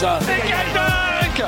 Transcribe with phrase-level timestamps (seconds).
[0.00, 1.42] décollage C'est quel dunk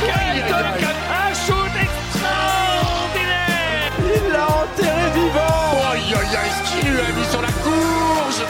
[0.00, 7.00] Quel dunk Un shoot extraordinaire Il l'a enterré vivant Aïe aïe aïe, ce qu'il lui
[7.00, 8.42] a mis sur la courge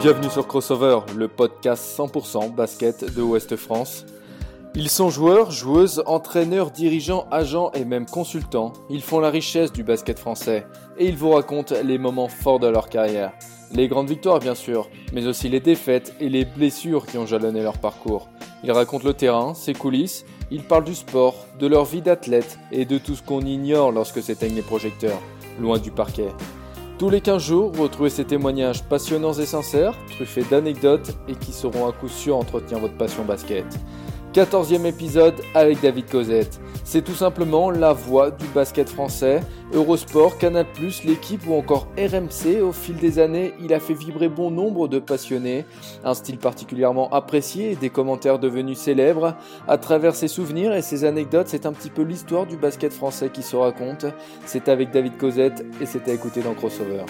[0.00, 4.06] Bienvenue sur Crossover, le podcast 100% basket de Ouest France.
[4.76, 8.72] Ils sont joueurs, joueuses, entraîneurs, dirigeants, agents et même consultants.
[8.90, 12.68] Ils font la richesse du basket français et ils vous racontent les moments forts de
[12.68, 13.32] leur carrière.
[13.74, 17.62] Les grandes victoires bien sûr, mais aussi les défaites et les blessures qui ont jalonné
[17.62, 18.28] leur parcours.
[18.64, 22.86] Ils racontent le terrain, ses coulisses, ils parlent du sport, de leur vie d'athlète et
[22.86, 25.20] de tout ce qu'on ignore lorsque s'éteignent les projecteurs,
[25.60, 26.28] loin du parquet.
[26.98, 31.86] Tous les 15 jours, retrouvez ces témoignages passionnants et sincères, truffés d'anecdotes et qui sauront
[31.86, 33.66] à coup sûr entretenir votre passion basket.
[34.32, 36.58] 14e épisode avec David Cosette.
[36.90, 39.42] C'est tout simplement la voix du basket français.
[39.74, 40.64] Eurosport, Canal+,
[41.04, 42.62] l'équipe ou encore RMC.
[42.62, 45.66] Au fil des années, il a fait vibrer bon nombre de passionnés.
[46.02, 49.34] Un style particulièrement apprécié et des commentaires devenus célèbres.
[49.68, 53.28] À travers ses souvenirs et ses anecdotes, c'est un petit peu l'histoire du basket français
[53.28, 54.06] qui se raconte.
[54.46, 57.04] C'est avec David Cosette et c'est à écouter dans Crossover.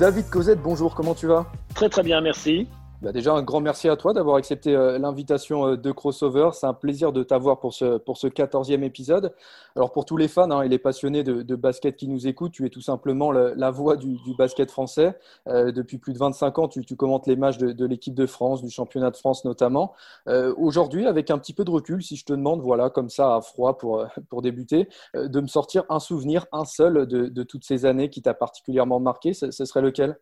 [0.00, 1.44] David Cosette, bonjour, comment tu vas?
[1.74, 2.66] Très très bien, merci.
[3.02, 6.50] Bah déjà, un grand merci à toi d'avoir accepté euh, l'invitation euh, de Crossover.
[6.52, 9.32] C'est un plaisir de t'avoir pour ce, pour ce 14e épisode.
[9.74, 12.66] Alors, pour tous les fans hein, et les passionnés de, basket qui nous écoutent, tu
[12.66, 15.18] es tout simplement le, la voix du, basket français.
[15.48, 18.68] Euh, depuis plus de 25 ans, tu, commentes les matchs de, l'équipe de France, du
[18.68, 19.94] championnat de France notamment.
[20.26, 23.40] Aujourd'hui, avec un petit peu de recul, si je te demande, voilà, comme ça, à
[23.40, 27.86] froid pour, pour débuter, de me sortir un souvenir, un seul de, de toutes ces
[27.86, 30.18] années qui t'a particulièrement marqué, ce, serait lequel?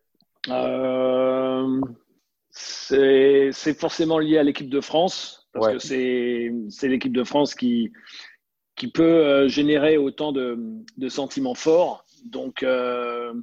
[2.51, 5.73] C'est forcément lié à l'équipe de France, parce Ouais.
[5.73, 7.91] que c'est l'équipe de France qui,
[8.75, 10.57] qui peut euh, générer autant de,
[10.97, 12.03] de sentiments forts.
[12.25, 13.33] Donc, euh,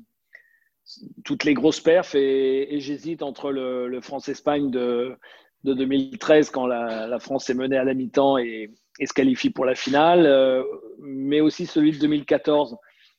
[1.24, 5.16] toutes les grosses perfs, et, et j'hésite entre le, le France-Espagne de,
[5.64, 9.50] de 2013, quand la, la France est menée à la mi-temps et, et se qualifie
[9.50, 10.62] pour la finale, euh,
[11.00, 12.76] mais aussi celui de 2014,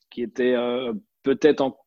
[0.10, 0.94] qui était euh,
[1.24, 1.78] peut-être,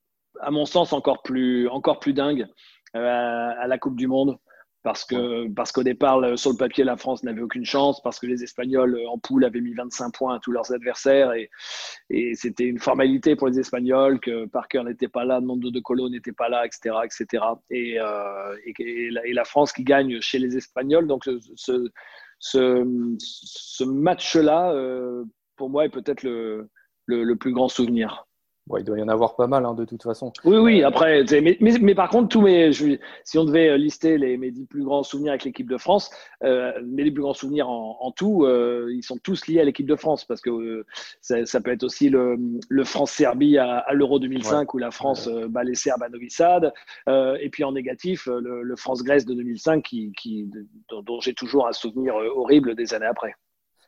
[0.41, 2.47] à mon sens, encore plus, encore plus dingue
[2.95, 4.39] à, à la Coupe du Monde.
[4.83, 8.27] Parce que parce qu'au départ, sur le papier, la France n'avait aucune chance, parce que
[8.27, 11.51] les Espagnols euh, en poule avaient mis 25 points à tous leurs adversaires, et,
[12.35, 16.33] c'était une formalité pour les Espagnols que Parker n'était pas là, Nando de Colo n'était
[16.33, 17.45] pas là, etc., etc.
[17.69, 21.07] Et, euh, et, la, France qui gagne chez les Espagnols.
[21.07, 21.91] Donc ce,
[23.85, 25.25] match-là, euh,
[25.57, 28.27] pour moi, est peut-être le plus grand souvenir.
[28.71, 30.33] Ouais, Il doit y en avoir pas mal hein, de toute façon.
[30.45, 33.45] Oui, oui, après, tu sais, mais, mais, mais par contre, tous mes, je, si on
[33.45, 36.11] devait lister les, mes dix plus grands souvenirs avec l'équipe de France,
[36.45, 39.65] euh, mes dix plus grands souvenirs en, en tout, euh, ils sont tous liés à
[39.65, 40.87] l'équipe de France parce que euh,
[41.21, 42.39] ça, ça peut être aussi le,
[42.69, 46.31] le France-Serbie à, à l'Euro 2005 où la France euh, bat les Serbes à Novi
[46.31, 46.73] Sad,
[47.09, 50.49] euh, et puis en négatif, euh, le, le France-Grèce de 2005 qui, qui,
[50.89, 53.35] dont, dont j'ai toujours un souvenir euh, horrible des années après.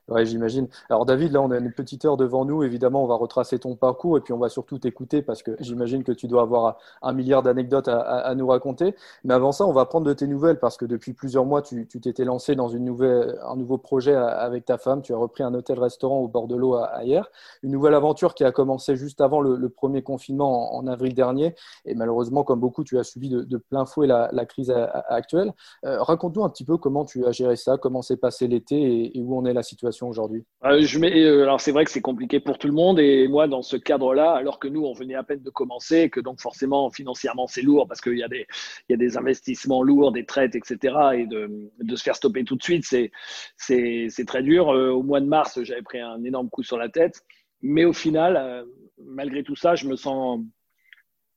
[0.08, 0.66] Ouais, j'imagine.
[0.90, 2.64] Alors David, là, on a une petite heure devant nous.
[2.64, 6.02] Évidemment, on va retracer ton parcours et puis on va surtout t'écouter parce que j'imagine
[6.02, 8.96] que tu dois avoir un milliard d'anecdotes à, nous raconter.
[9.22, 11.86] Mais avant ça, on va prendre de tes nouvelles parce que depuis plusieurs mois, tu
[11.86, 15.02] t'étais lancé dans un nouveau projet à- avec ta femme.
[15.02, 17.30] Tu as repris un hôtel-restaurant au bord de l'eau à, à hier.
[17.62, 21.54] Une nouvelle aventure qui a commencé juste avant le, premier confinement en, avril dernier.
[21.84, 24.74] Et malheureusement, comme beaucoup, tu as subi de, plein fouet la, crise
[25.08, 25.52] actuelle.
[25.84, 29.18] Euh, raconte-nous un petit peu comment tu as géré ça, comment s'est passé l'été et,
[29.18, 30.44] et où en est la situation aujourd'hui?
[30.64, 33.62] Euh, euh, alors c'est vrai que c'est compliqué pour tout le monde et moi dans
[33.62, 37.46] ce cadre-là, alors que nous on venait à peine de commencer, que donc forcément financièrement
[37.46, 38.46] c'est lourd parce qu'il y a des
[38.88, 40.96] y a des investissements lourds, des traites, etc.
[41.14, 44.70] Et de, de se faire stopper tout de suite, c'est très dur.
[44.70, 47.22] Euh, au mois de mars, j'avais pris un énorme coup sur la tête,
[47.60, 48.66] mais au final,
[48.98, 50.40] malgré tout ça, je me sens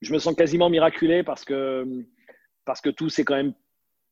[0.02, 1.86] je me sens quasiment miraculé parce que
[2.64, 3.54] parce que tout s'est quand même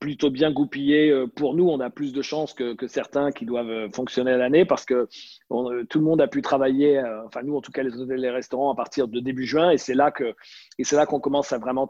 [0.05, 1.67] plutôt bien goupillé euh, pour nous.
[1.67, 4.85] On a plus de chances que, que certains qui doivent euh, fonctionner à l'année parce
[4.85, 5.09] que
[5.51, 8.21] euh, tout le monde a pu travailler, enfin nous en tout cas les hôtels et
[8.21, 11.89] les restaurants à partir de début juin et c'est là qu'on commence à vraiment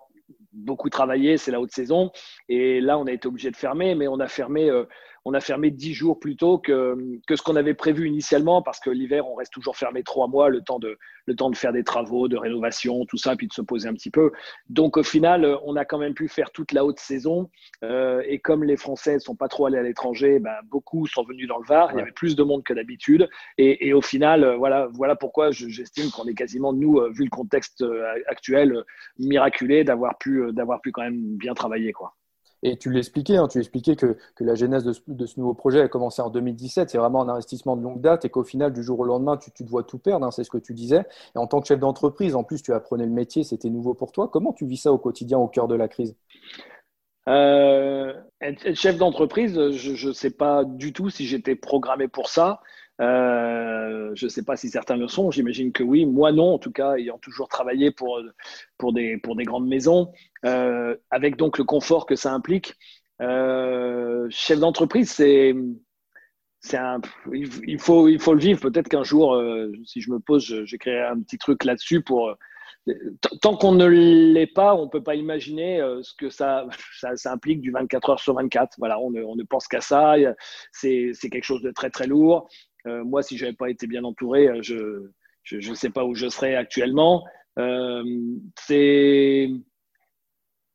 [0.52, 1.38] beaucoup travailler.
[1.38, 2.12] C'est la haute saison
[2.48, 4.70] et là on a été obligé de fermer, mais on a fermé.
[5.24, 8.78] On a fermé dix jours plus tôt que, que ce qu'on avait prévu initialement, parce
[8.78, 11.72] que l'hiver, on reste toujours fermé trois mois, le temps, de, le temps de faire
[11.72, 14.32] des travaux, de rénovation, tout ça, puis de se poser un petit peu.
[14.68, 17.50] Donc au final, on a quand même pu faire toute la haute saison.
[17.82, 21.24] Euh, et comme les Français ne sont pas trop allés à l'étranger, ben, beaucoup sont
[21.24, 21.90] venus dans le Var.
[21.92, 23.28] Il y avait plus de monde que d'habitude.
[23.56, 27.24] Et, et, au final, euh, voilà, voilà pourquoi j'estime qu'on est quasiment, nous, euh, vu
[27.24, 27.84] le contexte
[28.26, 28.84] actuel,
[29.18, 31.92] miraculé d'avoir pu, d'avoir pu quand même bien travailler.
[31.92, 32.14] Quoi.
[32.66, 36.22] Et tu l'expliquais, hein, tu expliquais que, la genèse de ce, nouveau projet a commencé
[36.22, 36.88] en 2017.
[36.88, 39.50] C'est vraiment un investissement de longue date et qu'au final, du jour au lendemain, tu,
[39.50, 40.26] te vois tout perdre.
[40.26, 41.04] Hein, c'est ce que tu disais.
[41.34, 44.12] Et en tant que chef d'entreprise, en plus, tu apprenais le métier, c'était nouveau pour
[44.12, 44.28] toi.
[44.32, 46.16] Comment tu vis ça au quotidien, au cœur de la crise?
[47.28, 48.14] Euh,
[48.74, 52.60] chef d'entreprise, je ne sais pas du tout si j'étais programmé pour ça.
[53.00, 56.06] Euh, je ne sais pas si certains le sont, j'imagine que oui.
[56.06, 58.20] Moi, non, en tout cas, ayant toujours travaillé pour,
[58.78, 60.12] pour, des, pour des grandes maisons,
[60.44, 62.74] euh, avec donc le confort que ça implique.
[63.20, 65.54] Euh, chef d'entreprise, c'est.
[66.72, 67.00] Un,
[67.32, 68.60] il, faut, il faut le vivre.
[68.60, 69.38] Peut-être qu'un jour,
[69.84, 72.34] si je me pose, j'écrirai un petit truc là-dessus pour.
[73.40, 76.66] Tant qu'on ne l'est pas, on ne peut pas imaginer ce que ça,
[76.98, 78.76] ça, ça, implique du 24 heures sur 24.
[78.78, 80.14] Voilà, on ne, on ne pense qu'à ça.
[80.72, 82.48] C'est quelque chose de très, très lourd.
[82.86, 86.14] Euh, moi, si je n'avais pas été bien entouré, euh, je ne sais pas où
[86.14, 87.24] je serais actuellement.
[87.58, 88.02] Euh,
[88.58, 89.48] c'est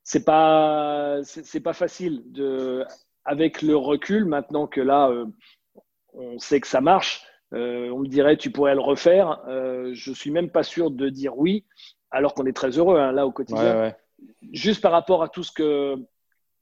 [0.04, 2.84] c'est pas c'est pas facile de
[3.26, 5.12] avec le recul maintenant que là
[6.14, 9.44] on sait que ça marche on me dirait tu pourrais le refaire.
[9.92, 11.66] Je suis même pas sûr de dire oui
[12.10, 13.94] alors qu'on est très heureux hein, là au quotidien.
[14.52, 15.96] Juste par rapport à tout ce que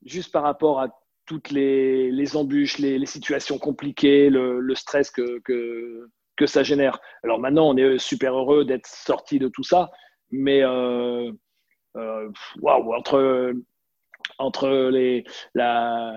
[0.04, 0.90] juste par rapport à
[1.28, 7.00] toutes les, les embûches, les, situations compliquées, le, le stress que, que, que, ça génère.
[7.24, 9.92] Alors maintenant, on est super heureux d'être sorti de tout ça,
[10.32, 11.32] mais euh,
[11.98, 12.32] euh,
[12.64, 13.54] entre,
[14.40, 16.14] entre les, la,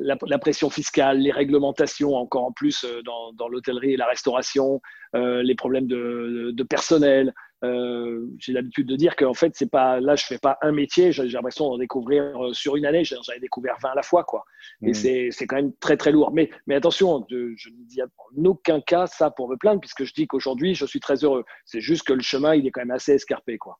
[0.00, 4.80] la, pression fiscale, les réglementations, encore en plus euh, dans, dans l'hôtellerie et la restauration,
[5.14, 7.34] les problèmes de, de personnel,
[7.64, 11.12] euh, j'ai l'habitude de dire qu'en fait, c'est pas là, je fais pas un métier,
[11.12, 14.24] j'ai l'impression d'en découvrir euh, sur une année, j'en ai découvert 20 à la fois,
[14.24, 14.44] quoi.
[14.82, 15.30] Et mmh.
[15.30, 16.32] c'est quand même très, très lourd.
[16.32, 20.04] Mais, mais attention, de, je ne dis en aucun cas ça pour me plaindre, puisque
[20.04, 21.44] je dis qu'aujourd'hui, je suis très heureux.
[21.64, 23.78] C'est juste que le chemin, il est quand même assez escarpé, quoi.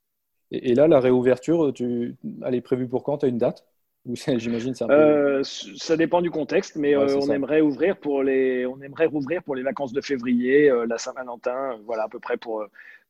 [0.50, 3.18] Et, et là, la réouverture, tu, elle est prévue pour quand?
[3.18, 3.64] Tu as une date?
[4.04, 4.92] J'imagine peu...
[4.92, 9.06] euh, ça dépend du contexte, mais ouais, euh, on aimerait ouvrir pour les, on aimerait
[9.06, 12.64] rouvrir pour les vacances de février, euh, la Saint-Valentin, voilà à peu près pour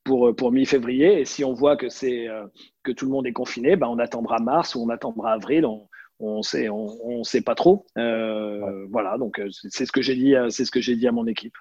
[0.04, 1.20] pour, euh, pour mi-février.
[1.20, 2.46] Et si on voit que, c'est, euh,
[2.82, 5.66] que tout le monde est confiné, ben on attendra mars ou on attendra avril.
[5.66, 5.88] On,
[6.20, 7.86] on sait, on, on sait pas trop.
[7.98, 11.26] Euh, Voilà, donc c'est ce que j'ai dit, c'est ce que j'ai dit à mon
[11.26, 11.54] équipe.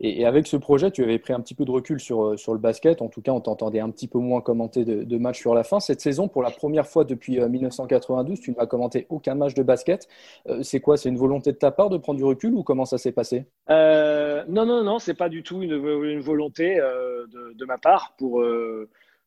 [0.00, 2.52] Et, avec ce projet, tu avais pris un petit peu de recul sur, euh, sur
[2.52, 3.02] le basket.
[3.02, 5.64] En tout cas, on t'entendait un petit peu moins commenter de, de matchs sur la
[5.64, 5.80] fin.
[5.80, 9.62] Cette saison, pour la première fois depuis 1992, euh, tu n'as commenté aucun match de
[9.62, 10.08] basket.
[10.48, 10.96] Euh, c'est quoi?
[10.96, 13.46] C'est une volonté de ta part de prendre du recul ou comment ça s'est passé?
[13.70, 17.78] Euh, Non, non, non, c'est pas du tout une, une volonté euh, de, de, ma
[17.78, 18.14] part.
[18.18, 18.44] Pour,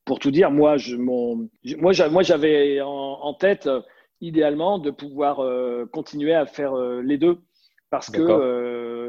[0.06, 3.70] pour tout dire, moi, je, mon, moi, j'avais en, en, tête,
[4.22, 5.46] idéalement, de pouvoir
[5.92, 7.40] continuer à faire les deux
[7.90, 8.22] parce que,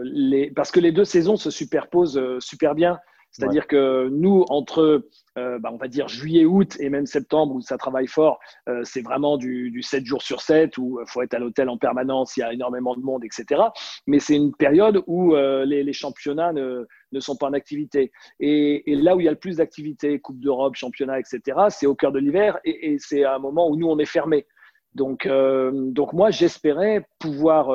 [0.04, 2.99] les, parce que les deux saisons se superposent euh, super bien.
[3.32, 3.68] C'est-à-dire ouais.
[3.68, 7.78] que nous, entre, euh, bah, on va dire juillet, août et même septembre, où ça
[7.78, 11.32] travaille fort, euh, c'est vraiment du, du 7 jours sur 7, où il faut être
[11.32, 13.62] à l'hôtel en permanence, il y a énormément de monde, etc.
[14.06, 18.12] Mais c'est une période où euh, les, les, championnats ne, ne, sont pas en activité.
[18.38, 21.40] Et, et là où il y a le plus d'activités, Coupe d'Europe, championnat, etc.,
[21.71, 24.47] c'est au cœur de l'hiver et, et c'est un moment où nous, on est fermé.
[24.94, 27.75] Donc, donc moi, j'espérais pouvoir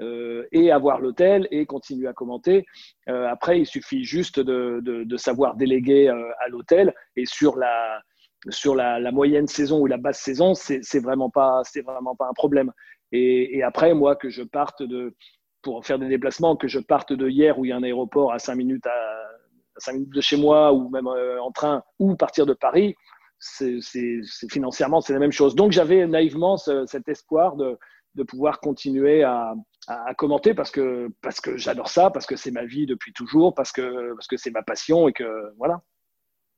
[0.00, 2.64] euh, et avoir l'hôtel et continuer à commenter.
[3.10, 8.00] Euh, après, il suffit juste de, savoir déléguer euh, à l'hôtel et sur la
[8.50, 12.32] sur la, moyenne saison ou la basse saison, c'est vraiment pas c'est vraiment pas un
[12.32, 12.72] problème.
[13.12, 15.14] Et, après, moi, que je parte de
[15.60, 18.32] pour faire des déplacements, que je parte de hier où il y a un aéroport
[18.32, 19.28] à 5 minutes à,
[19.76, 22.96] 5 minutes de chez moi ou même en train ou partir de Paris,
[23.38, 23.78] c'est
[24.50, 25.54] financièrement c'est la même chose.
[25.54, 27.78] Donc j'avais naïvement ce, cet espoir de,
[28.14, 29.54] de pouvoir continuer à,
[29.88, 33.54] à, commenter parce que, parce que j'adore ça, parce que c'est ma vie depuis toujours,
[33.54, 35.82] parce que, parce que c'est ma passion et que voilà.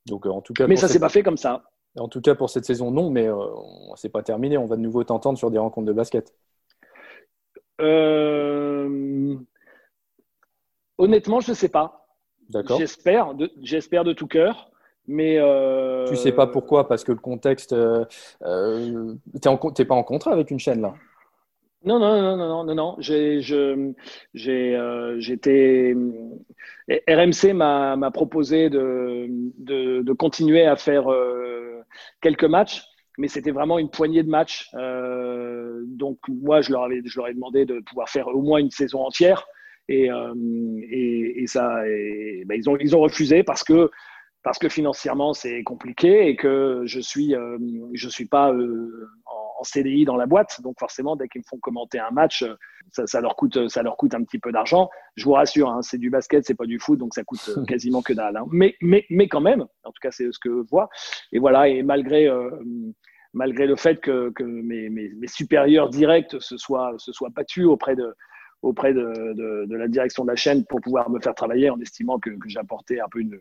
[0.07, 1.65] Donc, euh, en tout cas, mais ça s'est pas fait comme ça.
[1.97, 3.37] En tout cas, pour cette saison, non, mais euh,
[3.97, 4.59] c'est pas terminé.
[4.59, 6.35] On va de nouveau t'entendre sur des rencontres de basket.
[7.81, 9.37] Euh...
[10.99, 12.07] Honnêtement, je ne sais pas.
[12.51, 12.79] D'accord.
[12.79, 14.71] J'espère, de, j'espère de tout cœur.
[15.07, 16.07] Mais euh...
[16.07, 18.05] tu sais pas pourquoi Parce que le contexte, euh,
[18.43, 19.15] euh,
[19.75, 20.95] t'es pas en contrat avec une chaîne là?
[21.85, 22.97] Non, non, non, non, non, non.
[22.99, 25.95] J'ai, euh, j'étais.
[27.09, 29.27] RMC m'a, proposé de,
[29.59, 31.83] de, continuer à faire euh,
[32.23, 32.83] quelques matchs.
[33.19, 34.71] mais c'était vraiment une poignée de matchs.
[34.75, 38.59] Euh, donc moi, je leur, avais, je leur ai demandé de pouvoir faire au moins
[38.61, 39.47] une saison entière.
[39.89, 40.33] Et, euh,
[40.91, 41.83] et, ça,
[42.47, 43.91] ben, ils, ont, ils ont refusé parce que,
[44.43, 47.59] parce que financièrement, c'est compliqué et que je suis, euh,
[47.95, 49.09] suis pas euh,
[49.65, 50.61] en, CDI dans la boîte.
[50.63, 52.45] Donc forcément, dès qu'ils me font commenter un match,
[52.91, 54.91] ça, ça, leur, coûte, ça leur coûte un petit peu d'argent.
[55.17, 58.03] Je vous rassure, hein, c'est du basket, c'est pas du foot, donc ça coûte quasiment
[58.03, 58.37] que dalle.
[58.37, 58.47] Hein.
[58.51, 60.89] Mais, mais, mais quand même, en tout cas, c'est ce que je vois.
[61.33, 62.31] Et voilà, et malgré
[63.35, 67.67] malgré le fait que, que mes, mes, mes, supérieurs directs se soient, se soient battus
[67.67, 68.15] auprès de,
[68.65, 72.31] auprès de, la direction de la chaîne pour pouvoir me faire travailler en estimant que,
[72.31, 73.39] que j'apportais un peu une,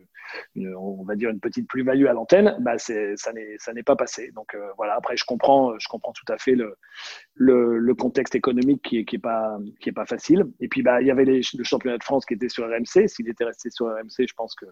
[0.76, 2.92] on va dire une petite plus-value à l'antenne, bah ça
[3.32, 4.30] n'est ça n'est pas passé.
[4.32, 4.94] Donc euh, voilà.
[4.96, 9.18] Après, je comprends, je comprends tout à fait le, contexte économique qui est, qui est
[9.92, 10.44] pas facile.
[10.60, 13.08] Et puis bah il y avait le championnat de France qui était sur RMC.
[13.08, 14.66] S'il était resté sur RMC, je pense que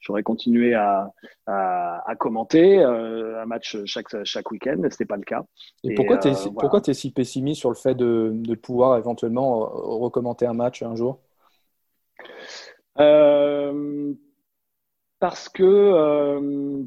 [0.00, 1.12] j'aurais continué à,
[1.46, 4.76] à, à commenter euh, un match chaque, chaque week-end.
[4.78, 5.44] Ce n'était pas le cas.
[5.84, 6.80] Et, Et pourquoi tu es, euh, voilà.
[6.86, 11.20] es, si pessimiste sur le fait de, de pouvoir éventuellement recommenter un match un jour?
[12.98, 14.12] Euh,
[15.20, 15.62] Parce que.
[15.64, 16.84] Euh,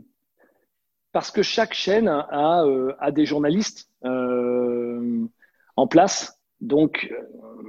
[1.14, 7.12] parce que chaque chaîne a, euh, a des journalistes en place donc,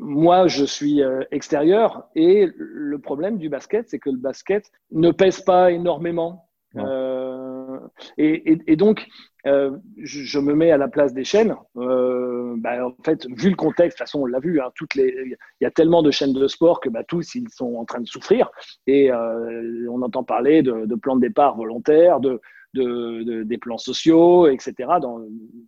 [0.01, 5.11] moi, je suis euh, extérieur et le problème du basket, c'est que le basket ne
[5.11, 6.49] pèse pas énormément.
[6.77, 7.79] Euh,
[8.17, 9.07] et, et, et, donc,
[9.47, 11.55] euh, je, je, me mets à la place des chaînes.
[11.77, 14.95] Euh, bah, en fait, vu le contexte, de toute façon, on l'a vu, hein, toutes
[14.95, 15.15] les,
[15.61, 18.01] il y a tellement de chaînes de sport que bah, tous, ils sont en train
[18.01, 18.51] de souffrir.
[18.87, 22.41] Et euh, on entend parler de, de plans de départ volontaires, de,
[22.75, 25.21] de, de, des plans sociaux, etc., dans,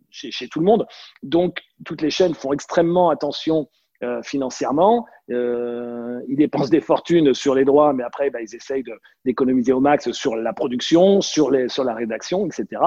[0.09, 0.87] chez, chez, tout le monde.
[1.23, 3.67] Donc, toutes les chaînes font extrêmement attention
[4.03, 5.05] euh, financièrement.
[5.31, 8.83] Euh, ils dépensent des fortunes sur les droits, mais après, bah, ils essayent
[9.23, 12.81] d'économiser au max sur la production, sur, les, sur la rédaction, etc.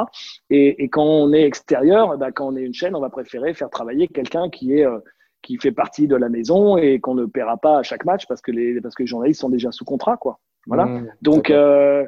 [0.50, 3.54] Et, et quand on est extérieur, bah, quand on est une chaîne, on va préférer
[3.54, 4.98] faire travailler quelqu'un qui est euh,
[5.42, 8.40] qui fait partie de la maison et qu'on ne paiera pas à chaque match parce
[8.40, 10.40] que les parce que les journalistes sont déjà sous contrat, quoi.
[10.66, 10.84] Voilà.
[10.84, 12.06] Mmh, Donc euh,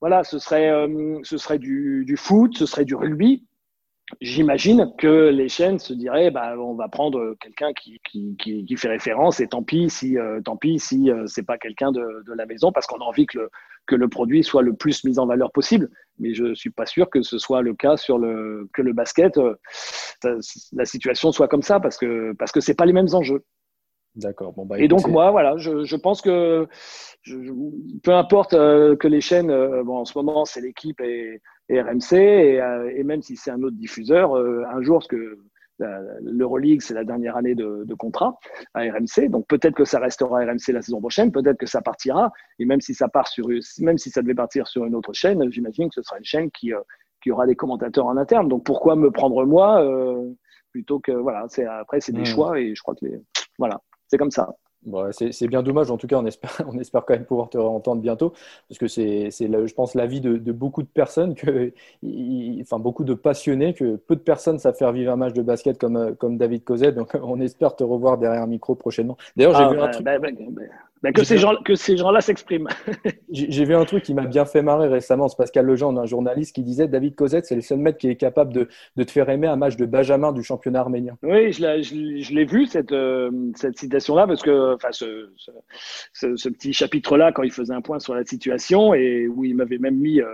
[0.00, 3.46] voilà, ce serait euh, ce serait du, foot, ce serait du rugby.
[4.20, 7.98] J'imagine que les chaînes se diraient bah, on va prendre quelqu'un qui,
[8.76, 12.22] fait référence et tant pis si euh, tant pis si euh, c'est pas quelqu'un de,
[12.32, 13.48] la maison parce qu'on a envie que
[13.96, 15.90] le, produit soit le plus mis en valeur possible.
[16.20, 19.38] Mais je suis pas sûr que ce soit le cas sur le que le basket
[19.38, 19.56] euh,
[20.72, 23.44] la situation soit comme ça parce que parce que c'est pas les mêmes enjeux
[24.16, 24.54] D'accord.
[24.54, 26.66] Bon, bah, et donc moi, voilà, je, je pense que
[27.20, 27.36] je,
[28.02, 31.80] peu importe euh, que les chaînes, euh, bon, en ce moment c'est l'équipe et, et,
[31.80, 35.38] RMC, et, euh, et même si c'est un autre diffuseur, euh, un jour, parce que
[36.22, 38.38] l'Euroleague c'est la dernière année de, de, contrat
[38.72, 42.32] à RMC, donc peut-être que ça restera RMC la saison prochaine, peut-être que ça partira,
[42.58, 43.48] et même si ça part sur,
[43.80, 46.50] même si ça devait partir sur une autre chaîne, j'imagine que ce sera une chaîne
[46.50, 46.80] qui euh,
[47.22, 48.48] qui aura des commentateurs en interne.
[48.48, 49.84] Donc pourquoi me prendre moi
[50.70, 52.26] plutôt que voilà, c'est après c'est des mmh.
[52.26, 53.20] choix et je crois que les,
[53.58, 54.54] voilà c'est comme ça.
[54.86, 55.90] Bon, c'est bien dommage.
[55.90, 58.32] En tout cas, on espère, on espère quand même pouvoir te entendre bientôt,
[58.68, 61.72] parce que c'est, je pense, l'avis de, de beaucoup de personnes, que,
[62.62, 65.76] enfin beaucoup de passionnés, que peu de personnes savent faire vivre un match de basket
[65.76, 66.94] comme, comme David Cosette.
[66.94, 69.16] Donc, on espère te revoir derrière un micro prochainement.
[69.36, 70.04] D'ailleurs, j'ai ah, vu bah, un truc.
[70.04, 70.62] Bah, bah,
[71.02, 72.68] bah, que, ces gens, que ces gens-là s'expriment.
[73.30, 75.28] J'ai vu un truc qui m'a bien fait marrer récemment.
[75.28, 78.16] C'est Pascal Legendre, un journaliste, qui disait David Cosette, c'est le seul mec qui est
[78.16, 81.16] capable de, de, te faire aimer un match de Benjamin du championnat arménien.
[81.22, 85.50] Oui, je, je, je l'ai vu, cette, euh, cette citation-là, parce que enfin, ce, ce,
[86.12, 89.54] ce, ce petit chapitre-là, quand il faisait un point sur la situation, et où il
[89.54, 90.20] m'avait même mis.
[90.20, 90.26] Euh,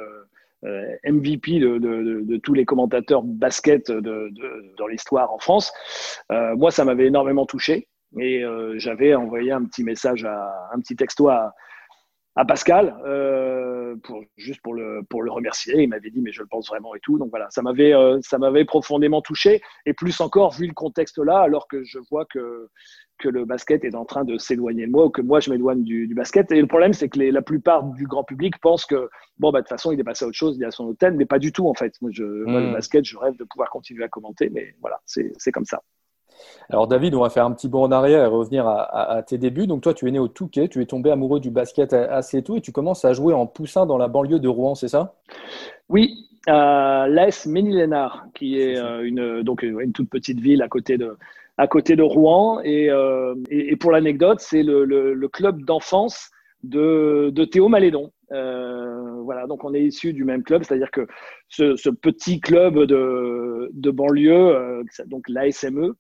[0.65, 4.33] euh, MVP de, de, de, tous les commentateurs basket de,
[4.79, 5.73] dans l'histoire en France.
[6.31, 7.89] Euh, moi, ça m'avait énormément touché.
[8.19, 11.55] Et euh, j'avais envoyé un petit message, à, un petit texto à,
[12.35, 15.83] à Pascal, euh, pour, juste pour le, pour le remercier.
[15.83, 17.19] Il m'avait dit, mais je le pense vraiment et tout.
[17.19, 19.61] Donc voilà, ça m'avait, euh, ça m'avait profondément touché.
[19.87, 22.69] Et plus encore, vu le contexte là, alors que je vois que,
[23.19, 25.83] que le basket est en train de s'éloigner de moi ou que moi je m'éloigne
[25.83, 26.51] du, du, basket.
[26.53, 29.61] Et le problème, c'est que les, la plupart du grand public pense que, bon, bah,
[29.61, 31.39] de toute façon, il est passé à autre chose, il a son hôtel, mais pas
[31.39, 31.95] du tout en fait.
[32.01, 32.51] Moi, je, mmh.
[32.51, 35.83] moi, le basket, je rêve de pouvoir continuer à commenter, mais voilà, c'est comme ça.
[36.71, 39.23] Alors David, on va faire un petit bond en arrière et revenir à, à, à,
[39.23, 39.67] tes débuts.
[39.67, 42.57] Donc toi, tu es né au Touquet, tu es tombé amoureux du basket assez tôt
[42.57, 45.15] et tu commences à jouer en poussin dans la banlieue de Rouen, c'est ça?
[45.89, 50.99] Oui, euh, l'AS Ménilénard, qui est, euh, une, donc, une toute petite ville à côté
[50.99, 51.17] de,
[51.59, 52.61] à côté de Rouen.
[52.65, 56.31] Et, euh, et, et pour l'anecdote, c'est le, le, le, club d'enfance
[56.65, 58.11] de, de, Théo Malédon.
[58.33, 61.07] Euh, voilà, donc on est issu du même club, c'est-à-dire que
[61.49, 65.95] ce, ce, petit club de, de banlieue, euh, donc l'ASME,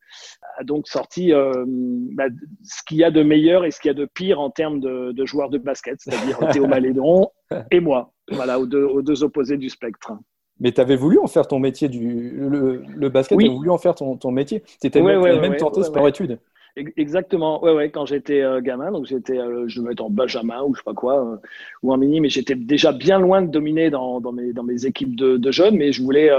[0.58, 2.26] a donc sorti euh, bah,
[2.62, 4.80] ce qu'il y a de meilleur et ce qu'il y a de pire en termes
[4.80, 7.28] de, de joueurs de basket, c'est-à-dire Théo Malédon
[7.70, 10.12] et moi, voilà, aux deux, aux deux opposés du spectre.
[10.60, 13.94] Mais tu avais voulu en faire ton métier du le, basket, tu voulu en faire
[13.94, 14.62] ton, ton métier.
[14.80, 16.38] Tu étais même, tenté sport-études.
[16.76, 20.62] Exactement, ouais, ouais, quand j'étais euh, gamin, donc j'étais, euh, je devais être en Benjamin
[20.62, 21.36] ou je sais pas quoi, euh,
[21.82, 24.86] ou en mini, mais j'étais déjà bien loin de dominer dans, dans, mes, dans mes
[24.86, 26.30] équipes de, de jeunes, mais je voulais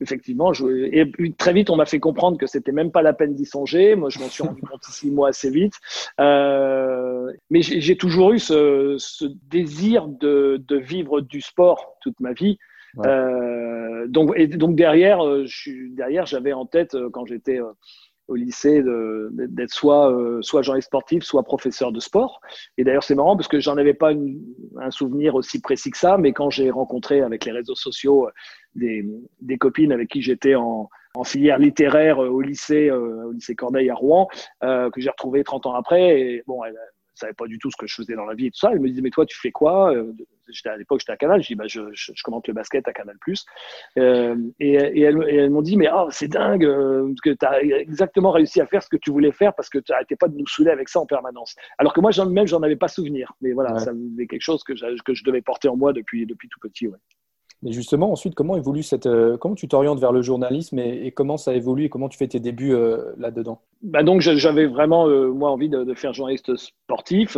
[0.00, 0.90] effectivement jouer.
[0.92, 3.96] Et très vite, on m'a fait comprendre que c'était même pas la peine d'y songer.
[3.96, 5.74] Moi, je m'en suis rendu compte ici, moi, assez vite.
[6.18, 12.58] mais j'ai toujours eu ce, ce désir de, de, vivre du sport toute ma vie.
[14.06, 17.58] donc, et donc derrière, je derrière, j'avais en tête quand j'étais
[18.28, 18.82] au lycée
[19.32, 22.40] d'être soit, euh, soit journaliste sportif, soit professeur de sport.
[22.78, 26.16] Et d'ailleurs, c'est marrant parce que j'en avais pas un souvenir aussi précis que ça,
[26.16, 28.30] mais quand j'ai rencontré avec les réseaux sociaux euh,
[28.74, 29.04] des,
[29.40, 33.90] des copines avec qui j'étais en, en, filière littéraire euh, au lycée, au lycée Corneille
[33.90, 34.28] à Rouen,
[34.62, 36.76] que j'ai retrouvé 30 ans après, et bon, elle,
[37.14, 38.70] savait pas du tout ce que je faisais dans la vie et tout ça.
[38.72, 40.33] Elle me disait, mais toi, tu fais quoi j'étais
[40.66, 41.42] à l'époque, j'étais à Canal.
[41.42, 43.16] Je dis, bah, je, je, commente le basket à Canal+.
[43.98, 48.30] Euh, et, et, elles, m'ont dit, mais oh, c'est dingue euh, que tu as exactement
[48.30, 50.46] réussi à faire ce que tu voulais faire parce que tu n'arrêtais pas de nous
[50.46, 51.54] saouler avec ça en permanence.
[51.78, 53.32] Alors que moi, même, j'en avais pas souvenir.
[53.40, 54.72] Mais voilà, ça c'était quelque chose que,
[55.02, 56.88] que je devais porter en moi depuis, depuis tout petit.
[56.88, 56.98] Ouais.
[57.64, 61.36] Mais justement, ensuite, comment évolue cette, euh, comment tu t'orientes vers le journalisme et, comment
[61.36, 63.60] ça évolue et comment tu fais tes débuts euh, là-dedans?
[63.82, 67.36] Bah Donc, j'avais vraiment, moi, envie de, de, faire journaliste sportif.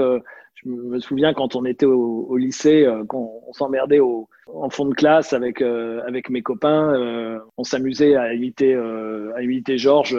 [0.65, 4.87] Je me souviens quand on était au, au lycée, euh, quand on s'emmerdait en fond
[4.87, 10.17] de classe avec, euh, avec mes copains, euh, on s'amusait à imiter, à imiter Georges.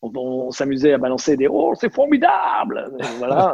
[0.00, 2.92] on, s'amusait à balancer des oh c'est formidable!
[3.18, 3.52] Voilà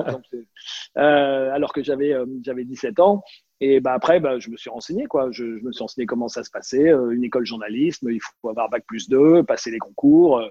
[0.94, 3.22] alors que j'avais j'avais 17 ans
[3.60, 6.28] et bah après bah, je me suis renseigné quoi je, je, me suis renseigné comment
[6.28, 10.42] ça se passait une école journalisme il faut avoir bac plus 2 passer les concours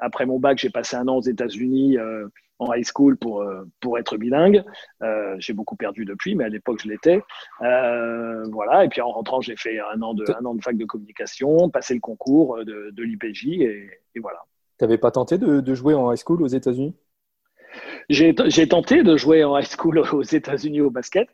[0.00, 1.98] après mon bac j'ai passé un an aux États-Unis
[2.58, 4.64] en high school pour, euh, pour être bilingue.
[5.02, 7.22] Euh, j'ai beaucoup perdu depuis, mais à l'époque, je l'étais.
[7.62, 8.84] Euh, voilà.
[8.84, 11.68] Et puis en rentrant, j'ai fait un an, de, un an de fac de communication,
[11.70, 14.38] passé le concours de, de l'IPJ et, et, voilà.
[14.78, 16.94] Tu n'avais pas tenté de, de, jouer en high school aux États-Unis?
[18.08, 18.34] J'ai
[18.68, 21.28] tenté de jouer en high school aux États-Unis au basket.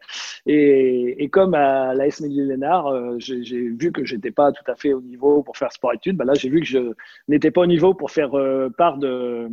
[0.46, 2.20] Et, et, comme à la S.
[2.20, 6.16] Lénard, j'ai vu que j'étais pas tout à fait au niveau pour faire sport-études.
[6.16, 6.92] Bah là, j'ai vu que je
[7.28, 8.33] n'étais pas au niveau pour faire
[8.76, 9.48] part de,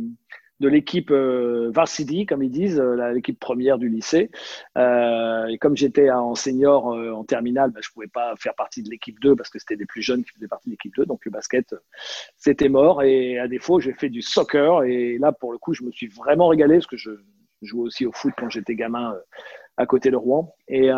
[0.60, 4.30] de l'équipe euh, varsity, comme ils disent, euh, l'équipe première du lycée.
[4.76, 8.90] Euh, et comme j'étais en senior en terminale, bah, je pouvais pas faire partie de
[8.90, 11.06] l'équipe 2 parce que c'était des plus jeunes qui faisaient partie de l'équipe 2.
[11.06, 11.74] Donc le basket,
[12.36, 13.02] c'était mort.
[13.02, 14.84] Et à défaut, j'ai fait du soccer.
[14.84, 17.10] Et là, pour le coup, je me suis vraiment régalé parce que je
[17.62, 19.16] jouais aussi au foot quand j'étais gamin
[19.76, 20.54] à côté de Rouen.
[20.68, 20.90] Et,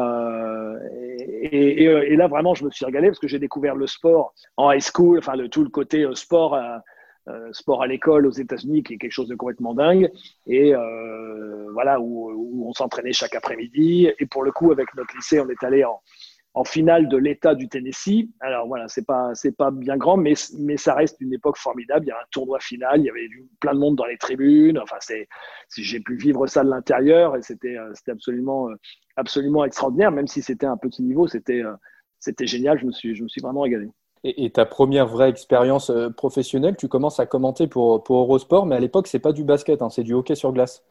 [1.43, 4.73] et, et, là, vraiment, je me suis régalé parce que j'ai découvert le sport en
[4.73, 6.79] high school, enfin le, tout le côté sport euh,
[7.53, 10.11] sport à l'école aux États-Unis, qui est quelque chose de complètement dingue,
[10.47, 14.11] et euh, voilà où, on s'entraînait chaque après-midi.
[14.19, 16.01] Et pour le coup, avec notre lycée, on est allé en,
[16.65, 18.29] finale de l'État du Tennessee.
[18.41, 22.05] Alors voilà, c'est pas c'est pas bien grand, mais mais ça reste une époque formidable.
[22.07, 23.27] Il y a un tournoi final, il y avait
[23.59, 24.79] plein de monde dans les tribunes.
[24.79, 25.29] Enfin, c'est
[25.77, 28.69] j'ai pu vivre ça de l'intérieur et c'était euh, absolument
[29.17, 30.11] absolument extraordinaire.
[30.13, 31.63] Même si c'était un petit niveau, c'était
[32.19, 32.79] c'était génial.
[32.79, 33.89] Je me suis je me suis vraiment régalé.
[34.25, 38.77] Et, ta première vraie expérience euh, professionnelle, tu commences à commenter pour, pour Eurosport, mais
[38.77, 40.85] à l'époque, c'est pas du basket, hein, c'est du hockey sur glace.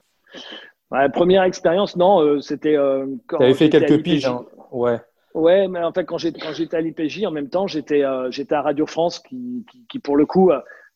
[1.14, 2.76] première expérience, non, euh, c'était.
[2.76, 4.44] Euh, tu avais fait quelques piges, hein.
[4.72, 5.00] ouais.
[5.34, 8.86] Ouais, mais en fait, quand j'étais à l'IPJ, en même temps, j'étais j'étais à Radio
[8.86, 10.52] France, qui, qui, pour le coup,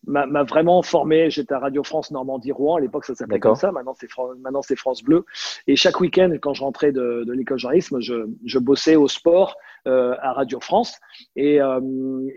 [0.08, 1.30] m'a vraiment formé.
[1.30, 2.76] J'étais à Radio France Normandie Rouen.
[2.76, 3.72] À l'époque, ça s'appelait comme ça.
[3.72, 4.08] Maintenant, c'est
[4.40, 5.26] maintenant c'est France Bleu.
[5.68, 9.58] Et chaque week-end, quand je rentrais de, de l'école journalisme, je, je, bossais au sport
[9.88, 11.00] euh, à Radio France.
[11.36, 11.80] Et, euh,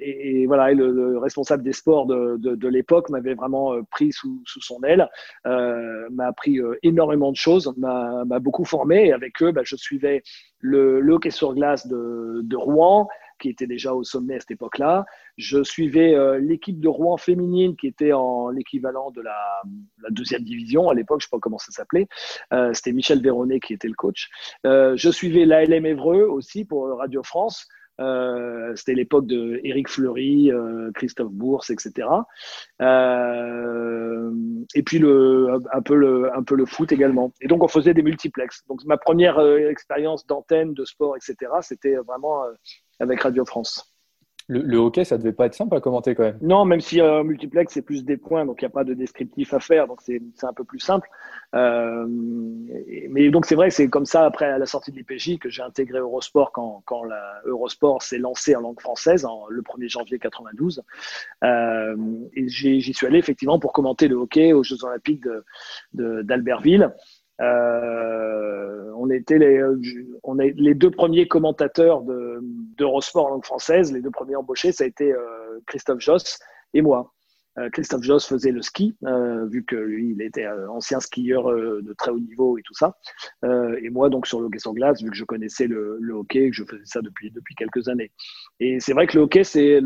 [0.01, 3.75] et, et voilà, et le, le, responsable des sports de, de, de l'époque m'avait vraiment
[3.75, 5.09] euh, pris sous, sous son aile,
[5.47, 9.07] euh, m'a appris euh, énormément de choses, m'a beaucoup formé.
[9.09, 10.23] Et avec eux, bah, je suivais
[10.61, 14.51] le, le hockey sur glace de, de Rouen qui était déjà au sommet à cette
[14.51, 15.07] époque-là.
[15.37, 19.37] Je suivais euh, l'équipe de Rouen féminine qui était en l'équivalent de la,
[20.11, 22.09] deuxième division à l'époque, je ne sais pas comment ça s'appelait.
[22.53, 24.29] Euh, C'était Michel Véronnet qui était le coach.
[24.67, 27.67] Euh, je suivais l'ALM Évreux aussi pour Radio France.
[28.77, 30.53] C'était l'époque de Éric Fleury,
[30.95, 32.07] Christophe Bourse, etc.
[32.81, 37.33] Et puis le, un, peu le, un peu le foot également.
[37.41, 38.65] Et donc on faisait des multiplex.
[38.69, 41.51] Donc ma première expérience d'antenne, de sport, etc.
[41.61, 42.45] C'était vraiment
[43.01, 43.95] avec Radio France.
[44.51, 46.39] Le, hockey, ça devait pas être simple à commenter quand même.
[46.41, 48.95] Non, même si euh, multiplex, c'est plus des points, donc il n'y a pas de
[48.95, 51.07] descriptif à faire, donc c'est un peu plus simple.
[51.55, 55.39] Euh, mais donc c'est vrai que c'est comme ça, après à la sortie de l'IPJ,
[55.39, 59.61] que j'ai intégré Eurosport quand, quand la Eurosport s'est lancé en langue française, en, le
[59.61, 60.83] 1er janvier 92.
[61.45, 61.97] Euh,
[62.33, 65.25] et j'y suis allé effectivement pour commenter le hockey aux Jeux Olympiques
[65.93, 66.81] d'Albertville.
[66.81, 69.63] De, euh, on était les,
[70.23, 72.41] on est les deux premiers commentateurs de,
[72.77, 73.93] d'Eurosport en langue française.
[73.93, 75.15] Les deux premiers embauchés, ça a été
[75.67, 76.39] Christophe Joss
[76.75, 77.13] et moi.
[77.59, 81.49] Euh, Christophe Joss faisait le ski, euh, vu que lui, il était euh, ancien skieur
[81.49, 82.97] de très haut niveau et tout ça.
[83.43, 86.57] et moi, donc, sur le hockey sur glace, vu que je connaissais le, hockey, que
[86.57, 88.13] je faisais ça depuis, depuis quelques années.
[88.61, 89.81] Et c'est vrai que le hockey, c'est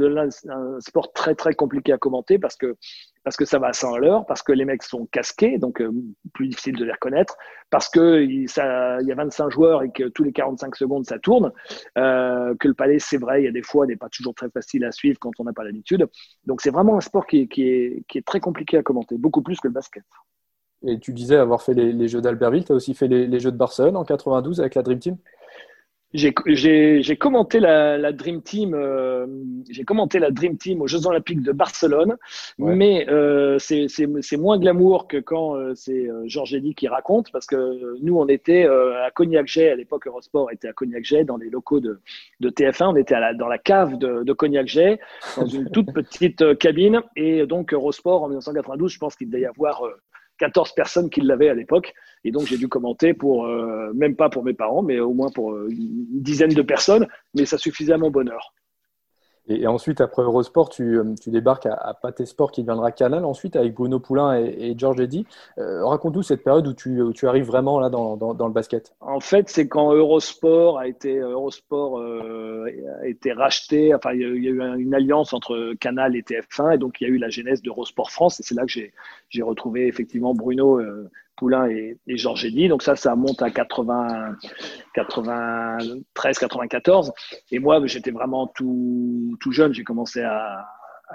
[0.49, 2.77] un sport très, très compliqué à commenter parce que
[3.25, 5.81] parce que ça va à 100 à l'heure, parce que les mecs sont casqués, donc
[5.81, 5.93] euh,
[6.33, 7.37] plus difficile de les reconnaître,
[7.71, 11.53] parce qu'il il y a 25 joueurs et que tous les 45 secondes ça tourne,
[11.99, 14.51] euh, que le palais, c'est vrai, il y a des fois, n'est pas toujours très
[14.51, 16.07] facile à suivre quand on n'a pas l'habitude.
[16.47, 19.75] Donc c'est vraiment un sport qui est, très compliqué à commenter, beaucoup plus que le
[19.75, 20.05] basket.
[20.85, 23.53] Et tu disais avoir fait les, Jeux d'Albertville, tu as aussi fait les, les Jeux
[23.53, 25.17] de Barcelone en 92 avec la Dream Team?
[26.15, 28.75] J'ai commenté la, la, Dream Team.
[28.75, 29.27] Euh,
[29.71, 32.17] j'ai commenté la Dream Team aux Jeux Olympiques de Barcelone,
[32.59, 37.47] mais euh, c'est moins glamour que quand euh, c'est euh, Georges Eddy qui raconte, parce
[37.47, 40.07] que nous on était euh, à Cognac-Jet à l'époque.
[40.07, 42.01] Eurosport était à Cognac-Jet dans les locaux de,
[42.41, 42.93] de, TF1.
[42.93, 45.01] On était à la, dans la cave de, de Cognac-Jet
[45.37, 49.47] dans une toute petite cabine, et donc Eurosport en 1992, je pense qu'il devait y
[49.47, 49.83] avoir
[50.39, 51.93] 14 personnes qui l'avaient à l'époque.
[52.25, 55.31] Et donc, j'ai dû commenter pour, euh, même pas pour mes parents, mais au moins
[55.31, 57.07] pour euh, une dizaine de personnes.
[57.35, 58.55] Mais ça suffisait à mon bonheur.
[59.49, 63.75] Et, ensuite, après Eurosport, tu, euh, débarques à, à Sport qui deviendra Canal ensuite avec
[63.75, 65.27] Bruno Poulain et, Georges Eddy.
[65.59, 68.95] Euh, Raconte-nous cette période où tu, arrives vraiment là dans, le basket.
[69.01, 72.67] En fait, c'est quand Eurosport a été, Eurosport, euh,
[73.03, 73.95] a été racheté.
[73.95, 77.11] Enfin, il y, a, eu une alliance entre Canal et TF1 et donc il y
[77.11, 78.39] a eu la genèse d'Eurosport France.
[78.39, 78.73] Et c'est là que
[79.29, 80.81] j'ai retrouvé effectivement Bruno.
[81.43, 82.69] Poulain et, Georges Eddy.
[82.69, 84.37] Donc ça, ça monte à 80,
[84.95, 87.13] 93, 94.
[87.51, 89.75] Et moi, j'étais vraiment tout, jeune.
[89.75, 90.65] J'ai commencé à,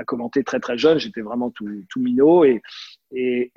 [0.06, 1.00] commenter très très jeune.
[1.00, 2.62] J'étais vraiment tout, minot et,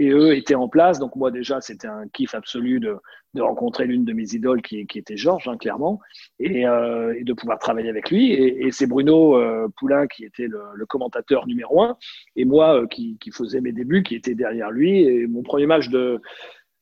[0.00, 1.00] eux étaient en place.
[1.00, 2.96] Donc moi déjà, c'était un kiff absolu de,
[3.36, 6.00] rencontrer l'une de mes idoles qui, était Georges, hein, clairement,
[6.38, 8.32] et, euh, et, de pouvoir travailler avec lui.
[8.32, 11.96] Et, c'est Bruno euh, Poulain qui était le, le, commentateur numéro un,
[12.36, 15.02] et moi euh, qui, qui faisais mes débuts, qui était derrière lui.
[15.02, 16.20] Et mon premier match de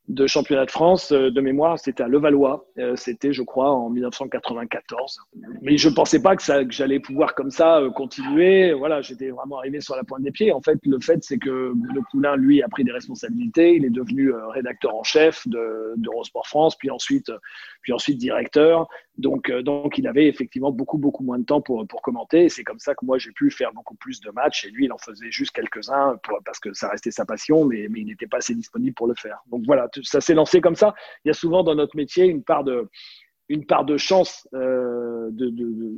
[0.08, 2.66] de championnat de France euh, de mémoire, c'était à Levallois.
[2.78, 5.20] Euh, c'était, je crois, en 1994.
[5.60, 8.72] Mais je pensais pas que, que j'allais pouvoir comme ça euh, continuer.
[8.72, 10.50] Voilà, j'étais vraiment arrivé sur la pointe des pieds.
[10.50, 13.74] En fait, le fait, c'est que Le Poulain, lui, a pris des responsabilités.
[13.76, 17.30] Il est devenu rédacteur en chef de, d'Eurosport France, puis ensuite,
[17.82, 18.88] puis ensuite directeur.
[19.18, 22.48] Donc, donc, il avait effectivement beaucoup, beaucoup moins de temps pour, pour commenter.
[22.48, 24.64] C'est comme ça que moi, j'ai pu faire beaucoup plus de matchs.
[24.64, 28.00] Et lui, il en faisait juste quelques-uns parce que ça restait sa passion, mais, mais
[28.00, 29.40] il n'était pas assez disponible pour le faire.
[29.48, 30.94] Donc voilà, ça s'est lancé comme ça.
[31.24, 32.88] Il y a souvent dans notre métier une part de,
[33.48, 34.46] une part de chance.
[34.54, 35.52] Euh, de,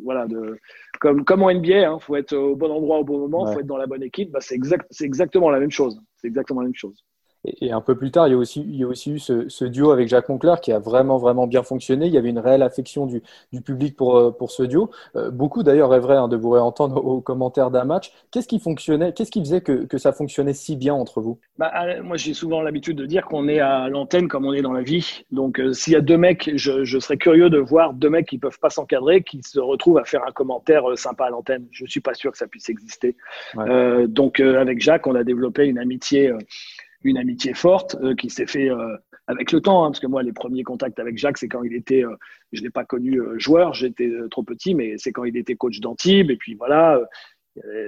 [0.05, 0.59] voilà, de,
[1.01, 3.55] comme, comme en NBA, il hein, faut être au bon endroit au bon moment, il
[3.55, 4.31] faut être dans la bonne équipe.
[4.31, 6.01] Bah, c'est exact, exactement la même chose.
[6.17, 7.05] C'est exactement la même chose.
[7.45, 9.65] Et, un peu plus tard, il y a aussi, il y a aussi eu ce,
[9.65, 12.07] duo avec Jacques Moncler qui a vraiment, vraiment bien fonctionné.
[12.07, 13.23] Il y avait une réelle affection du,
[13.53, 14.91] du public pour, euh, pour ce duo.
[15.17, 18.13] Euh, beaucoup d'ailleurs rêveraient hein, de vous réentendre aux commentaires d'un match.
[18.31, 21.39] Qu'est-ce qui fonctionnait Qu'est-ce qui faisait que, que, ça fonctionnait si bien entre vous?
[21.59, 21.73] Bah,
[22.03, 24.83] Moi, j'ai souvent l'habitude de dire qu'on est à l'antenne comme on est dans la
[24.83, 25.25] vie.
[25.31, 28.27] Donc, euh, s'il y a deux mecs, je, je, serais curieux de voir deux mecs
[28.27, 31.67] qui peuvent pas s'encadrer, qui se retrouvent à faire un commentaire sympa à l'antenne.
[31.71, 33.17] Je suis pas sûr que ça puisse exister.
[34.09, 36.33] donc, avec Jacques, on a développé une amitié
[37.05, 40.23] une amitié forte euh, qui s'est fait euh, avec le temps, hein, parce que moi,
[40.23, 42.15] les premiers contacts avec Jacques, c'est quand il était, euh,
[42.53, 45.81] je ne l'ai pas connu joueur, j'étais trop petit, mais c'est quand il était coach
[45.81, 47.01] d'Antibes, et puis voilà,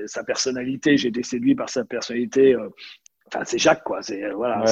[0.06, 2.56] sa personnalité, j'ai été séduit par sa personnalité.
[3.26, 4.02] Enfin, c'est Jacques, quoi.
[4.02, 4.64] C'est voilà.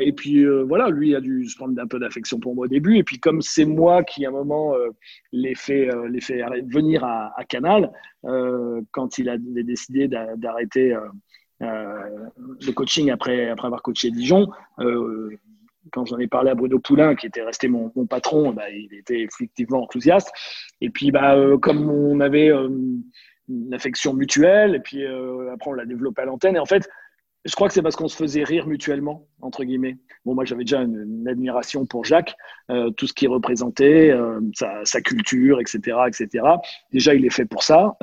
[0.00, 2.96] et puis voilà, lui a dû se prendre un peu d'affection pour moi au début.
[2.96, 4.74] Et puis comme c'est moi qui à un moment
[5.32, 5.88] l'ai fait,
[6.20, 7.90] fait venir à, à Canal,
[8.90, 11.00] quand il a décidé d'arrêter euh,
[11.60, 14.48] le coaching après, après avoir coaché Dijon.
[14.78, 15.30] Euh,
[15.92, 19.20] quand j'en ai parlé à Bruno Poulain, qui était resté mon, patron, bah, il était
[19.22, 20.30] effectivement enthousiaste.
[20.80, 25.86] Et puis, bah, euh, comme on avait une affection mutuelle, et puis après on l'a
[25.86, 26.56] développé à l'antenne.
[26.56, 26.88] Et en fait,
[27.44, 29.96] je crois que c'est parce qu'on se faisait rire mutuellement, entre guillemets.
[30.24, 32.36] Bon, moi, j'avais déjà une, admiration pour Jacques,
[32.70, 36.44] euh, tout ce qu'il représentait, euh, sa, sa, culture, etc., etc.
[36.92, 37.96] Déjà, il est fait pour ça.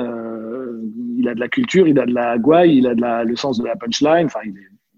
[0.78, 0.82] Euh,
[1.18, 3.66] il a de la culture, il a de la gouaille, il a le sens de
[3.66, 4.26] la punchline.
[4.26, 4.40] Enfin,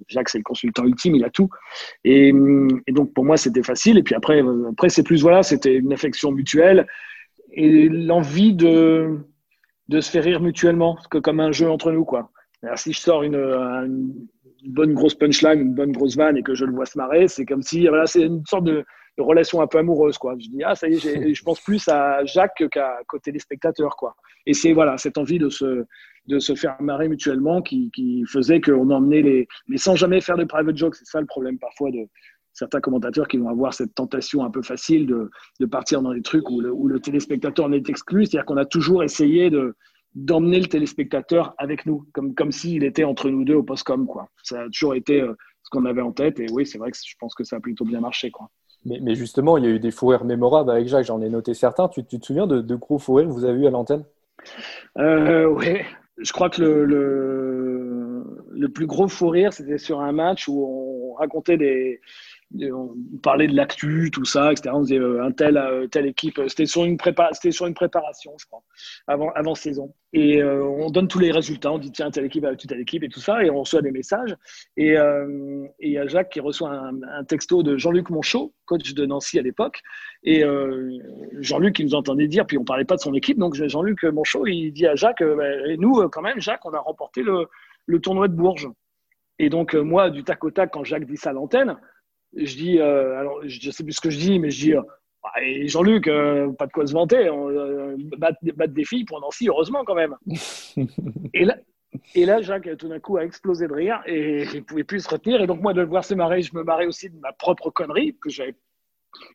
[0.08, 1.50] Jacques, c'est le consultant ultime, il a tout.
[2.04, 2.30] Et,
[2.88, 3.98] et donc, pour moi, c'était facile.
[3.98, 6.88] Et puis après, après c'est plus, voilà, c'était une affection mutuelle
[7.52, 9.18] et l'envie de,
[9.88, 12.32] de se faire rire mutuellement, que comme un jeu entre nous, quoi.
[12.64, 14.14] Alors, si je sors une,
[14.66, 17.46] bonne grosse punchline, une bonne grosse vanne et que je le vois se marrer, c'est
[17.46, 18.84] comme si, voilà, c'est une sorte de,
[19.18, 20.36] relation un peu amoureuse, quoi.
[20.40, 23.96] Je dis, ah, ça y est, je pense plus à Jacques qu'à côté des spectateurs,
[23.96, 24.16] quoi.
[24.46, 25.86] Et c'est, voilà, cette envie de se,
[26.28, 30.38] de se faire marrer mutuellement qui, qui faisait qu'on emmenait les, mais sans jamais faire
[30.38, 30.96] de private jokes.
[30.96, 32.08] C'est ça le problème parfois de,
[32.54, 36.22] certains commentateurs qui vont avoir cette tentation un peu facile de, de partir dans des
[36.22, 38.26] trucs où le, où le téléspectateur en est exclu.
[38.26, 39.76] C'est-à-dire qu'on a toujours essayé de,
[40.16, 44.06] d'emmener le téléspectateur avec nous, comme, comme s'il était entre nous deux au postcom.
[44.06, 44.28] Quoi.
[44.44, 46.40] Ça a toujours été euh, ce qu'on avait en tête.
[46.40, 48.32] Et oui, c'est vrai que je pense que ça a plutôt bien marché.
[48.32, 48.50] Quoi.
[48.86, 51.06] Mais, justement, il y a eu des fous rires mémorables avec Jacques.
[51.06, 51.90] J'en ai noté certains.
[51.90, 54.04] Tu, te souviens de, de gros fous rires que vous avez eu à l'antenne?
[54.98, 55.82] Euh, Oui.
[56.22, 61.14] Je crois que le, le, le plus gros fou rire, c'était sur un match où
[61.14, 62.02] on racontait des,
[62.56, 64.72] on parlait de l'actu, tout ça, etc.
[64.74, 66.42] On disait euh, un tel, euh, telle équipe.
[66.48, 68.64] C'était sur une prépa, c'était sur une préparation, je crois,
[69.08, 69.94] avant, saison.
[70.14, 71.72] Et euh, on donne tous les résultats.
[71.72, 74.36] On dit tiens telle équipe telle équipe et tout ça, et on reçoit des messages.
[74.78, 79.38] Et il y a Jacques qui reçoit un, texto de Jean-Luc Monchot, coach de Nancy
[79.38, 79.82] à l'époque.
[80.24, 80.44] Et
[81.40, 84.48] Jean-Luc, il nous entendait dire, puis on parlait pas de son équipe, donc Jean-Luc Monchot,
[84.48, 85.46] il dit à Jacques, bah,
[85.78, 88.70] nous quand même, Jacques, on a remporté le tournoi de Bourges.
[89.38, 91.78] Et donc moi, du tac au tac, quand Jacques dit ça à l'antenne
[92.36, 94.82] je dis, euh, alors je sais plus ce que je dis, mais je dis, euh,
[95.24, 95.30] bah,
[95.66, 99.96] Jean-Luc, euh, pas de quoi se vanter, on, battre, des filles pour Nancy, heureusement quand
[99.96, 100.16] même.
[101.34, 101.58] et, là,
[102.16, 105.04] et là, Jacques, tout d'un coup, a explosé de rire et il ne pouvait plus
[105.04, 105.42] se retenir.
[105.42, 107.70] Et donc, moi, de le voir se marrer, je me marrais aussi de ma propre
[107.70, 108.56] connerie, que j'avais,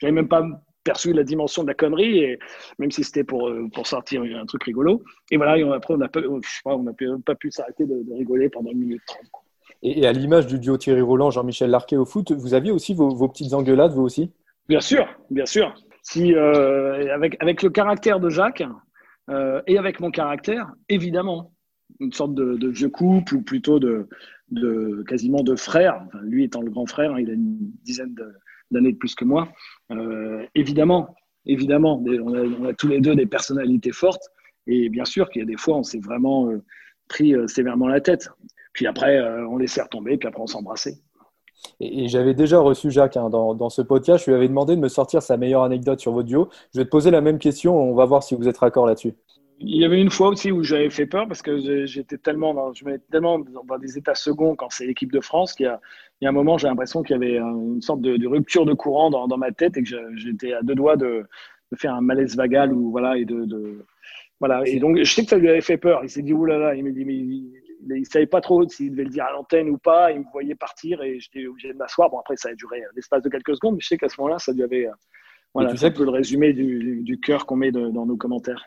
[0.03, 0.47] même pas
[0.85, 2.39] perçu la dimension de la connerie, et
[2.79, 5.03] même si c'était pour, pour sortir un truc rigolo.
[5.31, 8.71] Et voilà, et après, on n'a pas, on pas pu s'arrêter de, de, rigoler pendant
[8.71, 9.44] une minute trente.
[9.85, 13.29] Et, à l'image du duo Thierry Roland, Jean-Michel Larquet au foot, vous aviez aussi vos,
[13.29, 14.33] petites engueulades, vous aussi?
[14.67, 15.75] Bien sûr, bien sûr.
[16.03, 18.65] Si, euh, avec, avec le caractère de Jacques
[19.29, 21.53] euh, et avec mon caractère, évidemment,
[22.01, 24.09] une sorte de, vieux couple ou plutôt de,
[24.51, 26.03] de quasiment de frère.
[26.23, 28.15] lui étant le grand frère, hein, il a une dizaine
[28.71, 29.49] d'années de plus que moi.
[29.91, 34.31] Euh, évidemment, évidemment, on a, on a, tous les deux des personnalités fortes.
[34.67, 36.51] Et bien sûr qu'il y a des fois, on s'est vraiment
[37.07, 38.31] pris sévèrement la tête.
[38.75, 40.99] Puis après, euh, on laissait retomber, puis après, on s'embrassait.
[41.81, 44.25] Et, j'avais déjà reçu Jacques hein, dans, ce podcast.
[44.27, 46.51] Je lui avais demandé de me sortir sa meilleure anecdote sur votre duo.
[46.75, 47.75] Je vais te poser la même question.
[47.75, 49.15] On va voir si vous êtes raccord là-dessus.
[49.61, 52.75] Il y avait une fois aussi où j'avais fait peur parce que j'étais tellement, dans,
[52.75, 55.81] je mettais tellement dans des états seconds quand c'est l'équipe de France qu'il y, a,
[56.21, 58.75] il y a un moment, j'ai l'impression qu'il y avait une sorte de, rupture de
[58.75, 61.25] courant dans, dans, ma tête et que j'étais à deux doigts de,
[61.71, 63.87] de, faire un malaise vagal ou voilà et de, de
[64.41, 64.67] voilà.
[64.67, 66.01] Et donc, je sais que ça lui avait fait peur.
[66.03, 67.15] Il s'est dit, oulala, il m'a dit, mais
[67.89, 70.13] il ne savait pas trop s'il devait le dire à l'antenne ou pas.
[70.13, 72.11] Il me voyait partir et j'étais obligé de m'asseoir.
[72.11, 74.39] Bon, après, ça a duré l'espace de quelques secondes, mais je sais qu'à ce moment-là,
[74.39, 74.87] ça lui avait.
[74.87, 74.93] Euh,
[75.53, 78.67] voilà, tu sais que le résumé du, du cœur qu'on met dans nos commentaires.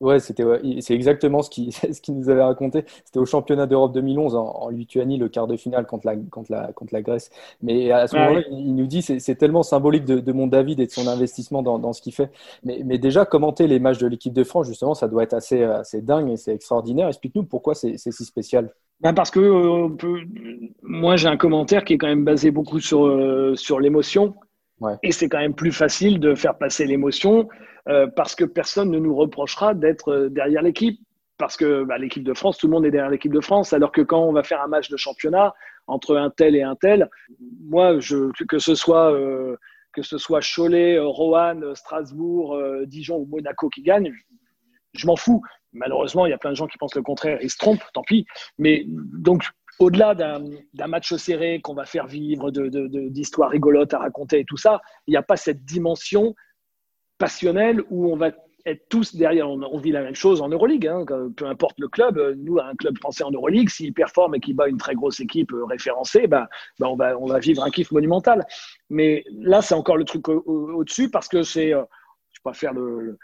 [0.00, 0.44] Ouais, c'était
[0.80, 2.84] c'est exactement ce qu'il ce qui nous avait raconté.
[3.04, 6.72] C'était au championnat d'Europe 2011 en, Lituanie, le quart de finale contre la, contre la,
[6.72, 7.30] contre la Grèce.
[7.62, 10.86] Mais à ce moment-là, il, nous dit c'est tellement symbolique de, de, mon David et
[10.86, 12.30] de son investissement dans, dans ce qu'il fait.
[12.62, 15.62] Mais, mais, déjà, commenter les matchs de l'équipe de France, justement, ça doit être assez,
[15.62, 17.08] assez dingue et c'est extraordinaire.
[17.08, 18.72] Explique-nous pourquoi c'est si spécial.
[19.00, 20.20] Ben parce que euh, peut...
[20.82, 24.34] moi, j'ai un commentaire qui est quand même basé beaucoup sur, euh, sur l'émotion.
[25.02, 27.48] Et c'est quand même plus facile de faire passer l'émotion
[27.88, 31.00] euh, parce que personne ne nous reprochera d'être euh, derrière l'équipe.
[31.36, 33.90] Parce que bah, l'équipe de France, tout le monde est derrière l'équipe de France, alors
[33.90, 35.52] que quand on va faire un match de championnat
[35.88, 37.10] entre un tel et un tel,
[37.64, 39.56] moi, je, que ce soit euh,
[39.92, 42.56] que ce soit Cholet, Roanne, Strasbourg,
[42.86, 44.12] Dijon ou Monaco qui gagnent,
[44.92, 45.42] je m'en fous.
[45.72, 47.38] Malheureusement, il y a plein de gens qui pensent le contraire.
[47.42, 48.26] Ils se trompent, tant pis.
[48.58, 49.44] Mais donc,
[49.78, 54.56] au-delà d'un match serré qu'on va faire vivre, d'histoires de, rigolotes à raconter et tout
[54.56, 56.34] ça, il n'y a pas cette dimension
[57.18, 58.30] passionnel où on va
[58.66, 59.48] être tous derrière.
[59.48, 61.04] On, vit la même chose en Euroleague, hein,
[61.36, 62.18] peu importe le club.
[62.38, 65.52] Nous, un club français en Euroleague, s'il performe et qu'il bat une très grosse équipe
[65.52, 68.46] euh, référencée, bah, bah, on, va, on va vivre un kiff monumental.
[68.90, 71.74] Mais là, c'est encore le truc au-dessus parce que c'est.
[71.74, 71.82] Euh,
[72.32, 73.18] je ne vais pas faire le,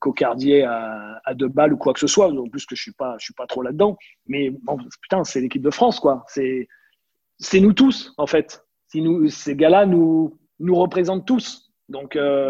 [0.00, 2.84] cocardier à, à, deux balles ou quoi que ce soit, en plus que je ne
[2.84, 3.96] suis, pas, je suis pas trop là-dedans.
[4.26, 4.52] Mais
[5.00, 6.24] putain, c'est l'équipe de France, quoi.
[6.28, 8.64] C'est nous tous, en fait.
[8.88, 11.72] Si nous, ces gars-là nous, nous représentent tous.
[11.88, 12.48] Donc, euh,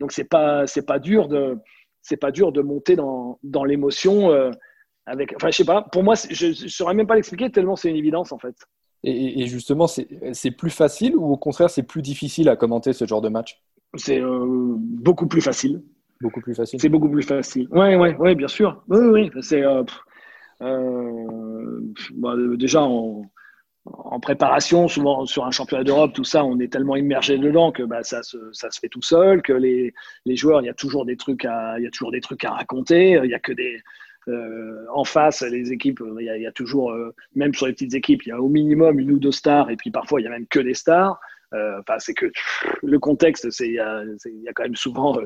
[0.00, 1.58] donc c'est pas c'est pas dur de
[2.02, 4.50] c'est pas dur de monter dans, dans l'émotion euh,
[5.06, 5.34] avec.
[5.36, 5.82] Enfin, je sais pas.
[5.82, 8.54] Pour moi, je ne saurais même pas l'expliquer tellement c'est une évidence en fait.
[9.04, 13.20] Et, justement, c'est plus facile ou au contraire c'est plus difficile à commenter ce genre
[13.20, 13.62] de match?
[13.94, 15.82] C'est euh, beaucoup plus facile.
[16.20, 16.80] Beaucoup plus facile.
[16.80, 17.68] C'est beaucoup plus facile.
[17.70, 18.82] Ouais, ouais, ouais, bien sûr.
[18.88, 19.30] Oui, oui.
[19.40, 19.84] C'est euh,
[22.16, 23.24] bah, déjà on
[23.84, 27.82] en préparation, souvent sur un championnat d'Europe, tout ça, on est tellement immergé dedans que
[27.82, 28.38] bah, ça, se,
[28.80, 29.94] fait tout seul, que les,
[30.26, 32.50] joueurs, il y a toujours des trucs à, il y a toujours des trucs à
[32.50, 33.80] raconter, il y a que des,
[34.28, 38.24] euh, en face, les équipes, il y a, toujours, euh, même sur les petites équipes,
[38.26, 40.30] il y a au minimum une ou deux stars, et puis parfois il y a
[40.30, 41.18] même que des stars.
[41.54, 42.30] Euh, c'est que
[42.82, 45.16] le contexte, il y a quand même souvent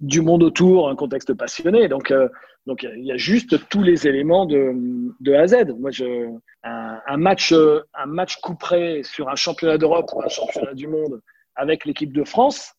[0.00, 1.88] du monde autour, un contexte passionné.
[1.88, 2.28] Donc, euh,
[2.66, 5.74] donc il y a juste tous les éléments de, A à Z.
[5.78, 6.30] Moi, je,
[6.62, 11.20] un, match, un match couperé sur un championnat d'Europe ou un championnat du monde
[11.56, 12.74] avec l'équipe de France.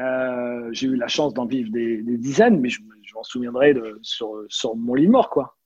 [0.00, 2.80] Euh, j'ai eu la chance d'en vivre des, dizaines, mais je,
[3.14, 5.56] m'en souviendrai sur, sur mon lit mort, quoi.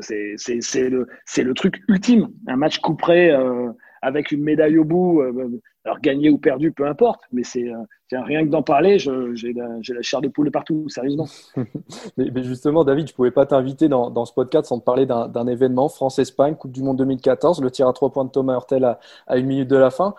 [0.00, 2.28] C'est le, le truc ultime.
[2.46, 3.70] Un match couperé euh,
[4.02, 8.22] avec une médaille au bout, euh, alors gagné ou perdu, peu importe, mais c'est euh,
[8.24, 11.28] rien que d'en parler, j'ai la, la, chair de poule partout, sérieusement.
[12.16, 15.06] mais, justement, David, je ne pouvais pas t'inviter dans, dans, ce podcast sans te parler
[15.06, 18.84] d'un événement, France-Espagne, Coupe du Monde 2014, le tir à trois points de Thomas Hurtel
[18.84, 20.14] à, à une minute de la fin.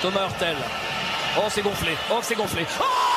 [0.00, 0.56] Thomas Hurtel,
[1.36, 3.13] oh c'est gonflé, oh c'est gonflé, oh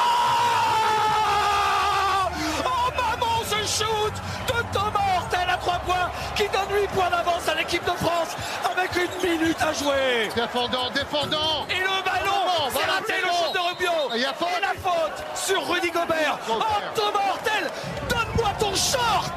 [8.97, 10.29] une minute à jouer.
[10.36, 11.65] Défendant, défendant.
[11.69, 14.15] Et le ballon, c'est raté le shoot de Rubio.
[14.15, 16.39] Et, la faute sur Rudy Gobert.
[16.49, 16.60] Oh,
[16.95, 17.69] Thomas Hortel,
[18.10, 19.33] donne-moi ton short.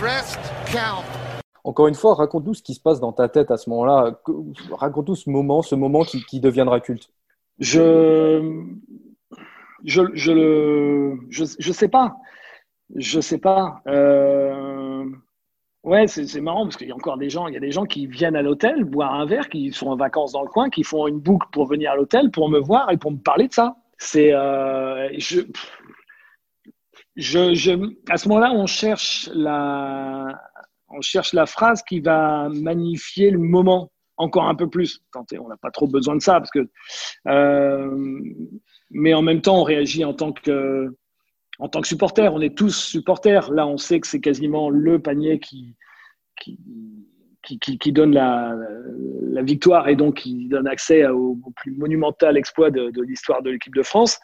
[0.00, 1.04] Rest count.
[1.64, 4.18] Encore une fois, raconte-nous ce qui se passe dans ta tête à ce moment-là.
[4.72, 7.10] Raconte-nous ce moment, ce moment qui, qui deviendra culte.
[7.58, 8.64] Je,
[9.84, 12.16] je, je le, je, je sais pas,
[12.94, 13.82] je sais pas.
[13.86, 15.04] Euh,
[15.82, 17.86] Ouais, c'est marrant parce qu'il y a encore des gens, il y a des gens
[17.86, 20.84] qui viennent à l'hôtel boire un verre, qui sont en vacances dans le coin, qui
[20.84, 23.54] font une boucle pour venir à l'hôtel, pour me voir et pour me parler de
[23.54, 23.76] ça.
[23.96, 25.40] C'est, euh, je,
[27.16, 27.72] je, je,
[28.10, 30.38] à ce moment-là, on cherche la,
[30.90, 35.02] on cherche la phrase qui va magnifier le moment encore un peu plus.
[35.14, 36.68] on n'a pas trop besoin de ça parce que,
[37.26, 38.20] euh,
[38.90, 40.94] mais en même temps, on réagit en tant que
[41.60, 43.52] en tant que supporter, on est tous supporters.
[43.52, 45.76] Là, on sait que c'est quasiment le panier qui,
[46.36, 46.58] qui,
[47.78, 48.56] qui, donne la,
[49.22, 53.74] la, victoire et donc qui donne accès au, plus monumental exploit de, l'histoire de l'équipe
[53.74, 54.18] de France,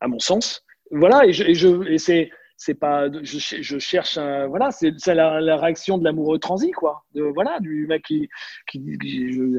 [0.00, 0.64] à mon sens.
[0.90, 5.98] Voilà, et, je, et, c'est c'est pas je, je, cherche voilà c'est la, la, réaction
[5.98, 8.28] de l'amoureux transi quoi voilà du mec qui,
[8.68, 8.80] qui,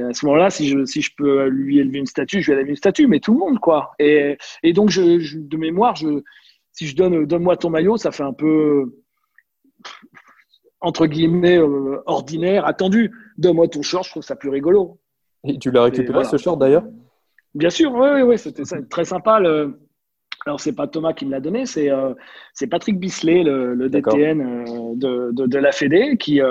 [0.08, 2.70] à ce moment-là si je si je peux lui élever une statue je vais élever
[2.70, 6.24] une statue mais tout le monde quoi et, et donc de mémoire je
[6.74, 8.92] si je donne donne-moi ton maillot, ça fait un peu
[10.82, 13.12] entre guillemets euh, ordinaire, attendu.
[13.38, 15.00] Donne-moi ton short, je trouve ça plus rigolo.
[15.46, 16.84] Et tu l'as récupéré ce short d'ailleurs?
[17.56, 19.40] Bien sûr, oui, oui, oui c'était très sympa.
[19.40, 19.80] Le...
[20.46, 22.14] Alors c'est pas Thomas qui me l'a donné, c'est euh,
[22.70, 26.42] Patrick Bisley, le, DTN euh, de, de, de, la Fédé, qui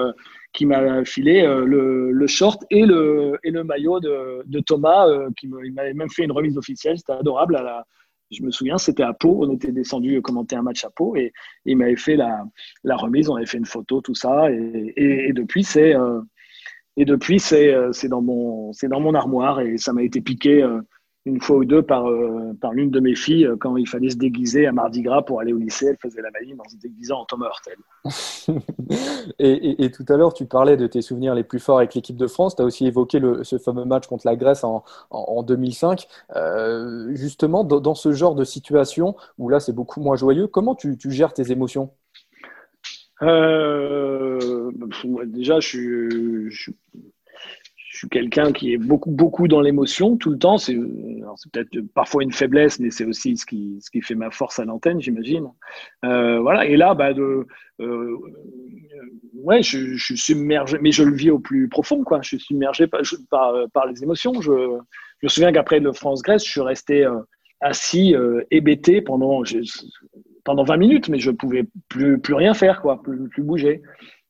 [0.55, 5.07] qui m'a filé le, le, short et le, et le maillot de, de Thomas,
[5.37, 7.87] qui m'avait même fait une remise officielle, c'était adorable à la,
[8.33, 9.45] je me souviens, c'était à Pau.
[9.45, 11.33] On était descendu commenter un match à Pau et,
[11.65, 12.45] il m'avait fait la,
[12.97, 13.29] remise.
[13.29, 14.51] On avait fait une photo, tout ça.
[14.51, 15.95] Et, depuis, c'est
[16.97, 20.21] et depuis c'est euh, euh, dans mon c'est dans mon armoire et ça m'a été
[20.21, 20.81] piqué euh,
[21.25, 24.11] une fois ou deux par, euh, par l'une de mes filles euh, quand il fallait
[24.11, 25.87] se déguiser à Mardi Gras pour aller au lycée.
[25.87, 27.77] Elle faisait la maline en se déguisant en Thomas Hurtel.
[29.39, 32.17] et, et, tout à l'heure, tu parlais de tes souvenirs les plus forts avec l'équipe
[32.17, 32.57] de France.
[32.57, 36.09] Tu as aussi évoqué le, ce fameux match contre la Grèce en, en, 2005.
[36.35, 40.99] Euh, justement, dans, ce genre de situation où là, c'est beaucoup moins joyeux, comment tu,
[40.99, 41.91] tu gères tes émotions?
[45.27, 46.73] Déjà, je suis, je,
[48.03, 50.59] suis quelqu'un qui est beaucoup, beaucoup dans l'émotion tout le temps.
[50.59, 54.59] C'est, peut-être parfois une faiblesse, mais c'est aussi ce qui, ce qui fait ma force
[54.59, 55.49] à l'antenne, j'imagine.
[56.05, 56.67] Euh, voilà.
[56.67, 58.17] Et là, bah, euh,
[59.35, 62.21] ouais, je, suis submergé, mais je le vis au plus profond, quoi.
[62.23, 63.53] Je suis submergé par,
[63.89, 64.41] les émotions.
[64.41, 64.51] Je,
[65.23, 67.21] me souviens qu'après le France-Grèce, je suis resté euh,
[67.61, 68.17] assis,
[68.51, 69.45] hébété pendant,
[70.43, 73.81] pendant 20 minutes, mais je pouvais plus, plus rien faire, quoi, plus bouger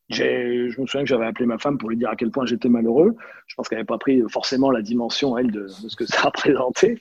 [0.09, 2.69] je me souviens que j'avais appelé ma femme pour lui dire à quel point j'étais
[2.69, 3.15] malheureux.
[3.47, 7.01] Je pense qu'elle n'avait pas pris forcément la dimension, elle, de, ce que ça représentait.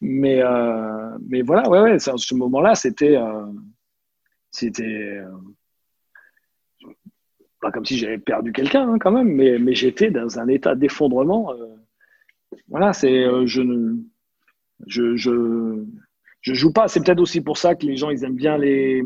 [0.00, 3.16] Mais, euh, mais voilà, ouais, ouais, ce moment-là, c'était.
[3.16, 3.46] Euh,
[4.50, 4.84] c'était.
[4.84, 5.30] Euh,
[7.60, 10.74] pas comme si j'avais perdu quelqu'un, hein, quand même, mais, mais j'étais dans un état
[10.74, 11.52] d'effondrement.
[12.68, 13.24] voilà, c'est.
[13.46, 13.96] je,
[14.86, 15.84] je, je,
[16.48, 16.88] je joue pas.
[16.88, 19.04] C'est peut-être aussi pour ça que les gens ils aiment bien les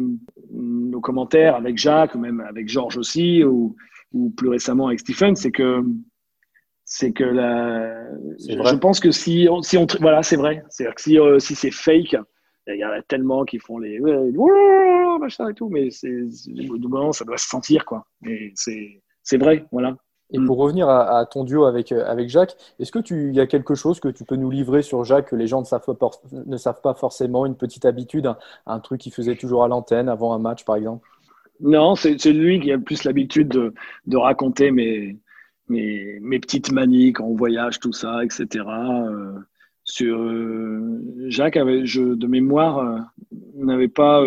[0.51, 3.75] nos commentaires avec Jacques, ou même avec Georges aussi, ou,
[4.13, 5.83] ou plus récemment avec Stephen, c'est que
[6.85, 8.05] c'est que la,
[8.39, 11.55] je pense que si on, si on voilà c'est vrai, c'est que si euh, si
[11.55, 12.17] c'est fake,
[12.67, 13.99] il y en a tellement qui font les
[15.19, 16.29] machin et tout, mais c'est
[17.13, 18.07] ça doit se sentir quoi.
[18.21, 19.97] Mais c'est c'est vrai, voilà.
[20.33, 23.75] Et pour revenir à, ton duo avec, euh, avec Jacques, est-ce tu y a quelque
[23.75, 26.57] chose que tu peux nous livrer sur Jacques que les gens ne savent pas, ne
[26.57, 28.33] savent pas forcément, une petite habitude,
[28.67, 31.07] un, truc qu'il faisait toujours à l'antenne avant un match par exemple?
[31.61, 33.75] Non, c'est lui qui a le plus l'habitude de,
[34.07, 35.19] de, raconter mes,
[35.69, 38.65] mes, mes, petites manies quand on voyage, tout ça, etc.
[38.67, 39.35] Euh,
[39.85, 43.11] sur euh, Jacques avait, je, de mémoire,
[43.57, 44.25] on n'avait pas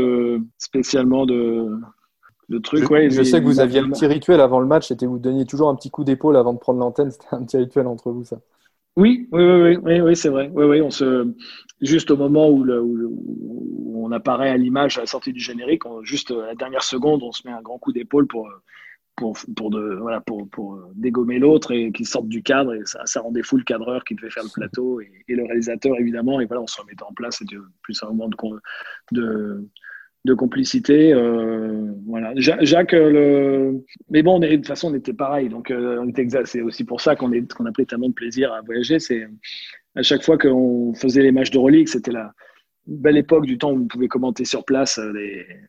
[0.58, 1.78] spécialement de,
[2.50, 2.84] de trucs.
[2.84, 5.20] Je, ouais, je sais que vous aviez un petit rituel avant le match, c'était vous
[5.20, 7.12] donniez toujours un petit coup d'épaule avant de prendre l'antenne.
[7.12, 8.40] C'était un petit rituel entre vous, ça.
[8.98, 10.50] Oui, oui, oui, oui, oui, c'est vrai.
[10.54, 11.28] Oui, oui, on se
[11.82, 15.84] juste au moment où, le, où, on apparaît à l'image à la sortie du générique,
[16.04, 18.50] juste à la dernière seconde, on se met un grand coup d'épaule pour
[19.16, 23.06] pour pour de voilà pour, pour dégommer l'autre et qu'il sorte du cadre et ça,
[23.06, 26.46] ça rendait fou le cadreur qui devait faire le plateau et, le réalisateur évidemment et
[26.46, 28.38] voilà on se remettait en place c'était plus un moment de,
[29.12, 29.70] de
[30.26, 31.14] de complicité.
[31.14, 32.34] Euh, voilà.
[32.36, 33.86] Jacques, euh, le...
[34.10, 35.50] mais bon, de toute façon, on était pareil.
[35.50, 36.12] Donc, euh, on
[36.46, 37.44] C'est aussi pour ça qu'on est...
[37.44, 39.00] a pris tellement de plaisir à voyager.
[39.00, 39.28] C'est
[39.96, 42.34] à chaque fois qu'on faisait les matchs de relique, c'était la
[42.88, 45.00] belle époque du temps où on pouvait commenter sur place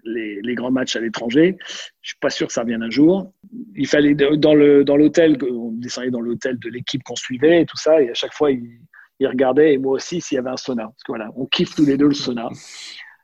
[0.05, 1.57] les, grands matchs à l'étranger.
[2.01, 3.33] Je suis pas sûr que ça revienne un jour.
[3.75, 7.79] Il fallait dans dans l'hôtel, on descendait dans l'hôtel de l'équipe qu'on suivait et tout
[7.79, 8.81] ça, et à chaque fois il,
[9.19, 10.85] il regardait et moi aussi s'il y avait un sauna.
[10.85, 12.51] Parce que voilà, on kiffe tous les deux le sauna.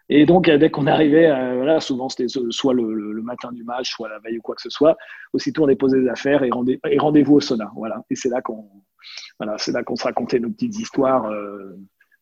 [0.09, 4.09] Et donc, dès qu'on arrivait, euh, voilà, souvent c'était soit le, matin du match, soit
[4.09, 4.97] la veille ou quoi que ce soit,
[5.33, 6.51] aussitôt on déposait des affaires et,
[6.99, 7.71] rendez-vous au sauna.
[7.77, 8.03] Voilà.
[8.11, 8.69] Et c'est là qu'on
[9.39, 11.77] voilà, c'est là qu'on se racontait nos petites histoires euh,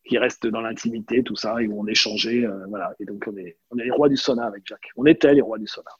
[0.07, 2.45] qui restent dans l'intimité, tout ça, et où on échangeait.
[2.45, 2.93] Euh, voilà.
[3.01, 4.89] Et donc, on est, on est les rois du sauna avec Jacques.
[4.97, 5.91] On était les rois du sauna.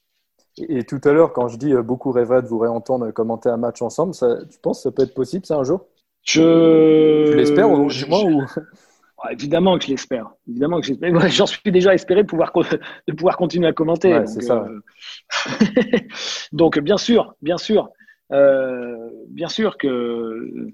[0.59, 3.83] Et, tout à l'heure, quand je dis beaucoup rêveraient de vous réentendre commenter un match
[3.83, 5.87] ensemble, ça, tu penses que ça peut être possible, ça, un jour?
[6.23, 7.35] Je.
[7.35, 8.45] l'espère, au moins, ou...
[9.23, 10.31] Ah, évidemment que je l'espère.
[10.49, 11.11] Évidemment que j'espère.
[11.29, 12.53] J'en suis déjà espéré de pouvoir,
[13.09, 14.13] de pouvoir continuer à commenter.
[14.13, 14.67] donc, ça.
[14.67, 15.99] Euh,
[16.53, 17.91] donc, bien sûr, bien sûr.
[18.33, 20.69] Euh, bien sûr que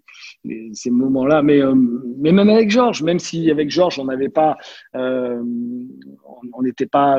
[0.74, 1.74] ces moments-là, mais, euh,
[2.18, 4.58] mais même avec Georges, même si avec Georges on n'avait pas,
[4.92, 7.18] on n'était pas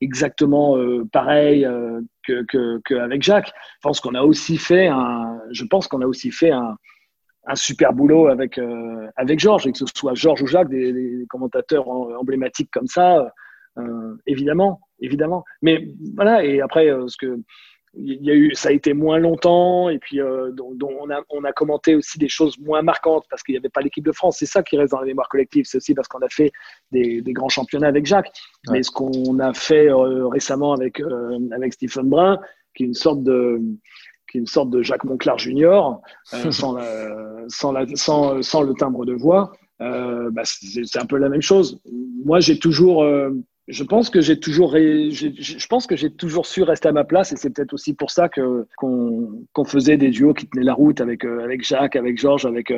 [0.00, 0.76] exactement
[1.12, 1.68] pareil
[2.26, 3.52] que, que, que, Jacques.
[3.74, 6.76] Je pense qu'on a aussi fait un, je pense qu'on a aussi fait un,
[7.46, 11.24] un super boulot avec, euh, avec Georges, et que ce soit Georges ou Jacques, des,
[11.28, 13.32] commentateurs emblématiques comme ça,
[13.78, 15.44] euh, évidemment, évidemment.
[15.62, 17.38] Mais voilà, et après, euh, ce que
[17.98, 21.44] il y a eu, ça a été moins longtemps, et puis dont, on, a, on
[21.44, 24.36] a commenté aussi des choses moins marquantes parce qu'il n'y avait pas l'équipe de France.
[24.38, 25.64] C'est ça qui reste dans la mémoire collective.
[25.64, 26.52] C'est aussi parce qu'on a fait
[26.92, 28.30] des, des, grands championnats avec Jacques.
[28.70, 31.00] Mais ce qu'on a fait récemment avec,
[31.52, 32.38] avec Stephen Brun,
[32.74, 33.62] qui est une sorte de
[34.30, 36.02] qui est une sorte de Jacques Monclar Junior,
[36.34, 36.76] euh, sans,
[37.48, 41.80] sans, sans, sans, le timbre de voix, euh, bah, c'est un peu la même chose.
[42.24, 43.30] Moi, j'ai toujours, euh,
[43.68, 47.32] je pense que j'ai toujours, je pense que j'ai toujours su rester à ma place,
[47.32, 51.00] et c'est peut-être aussi pour ça que qu'on faisait des duos qui tenaient la route
[51.00, 52.72] avec avec Jacques, avec Georges, avec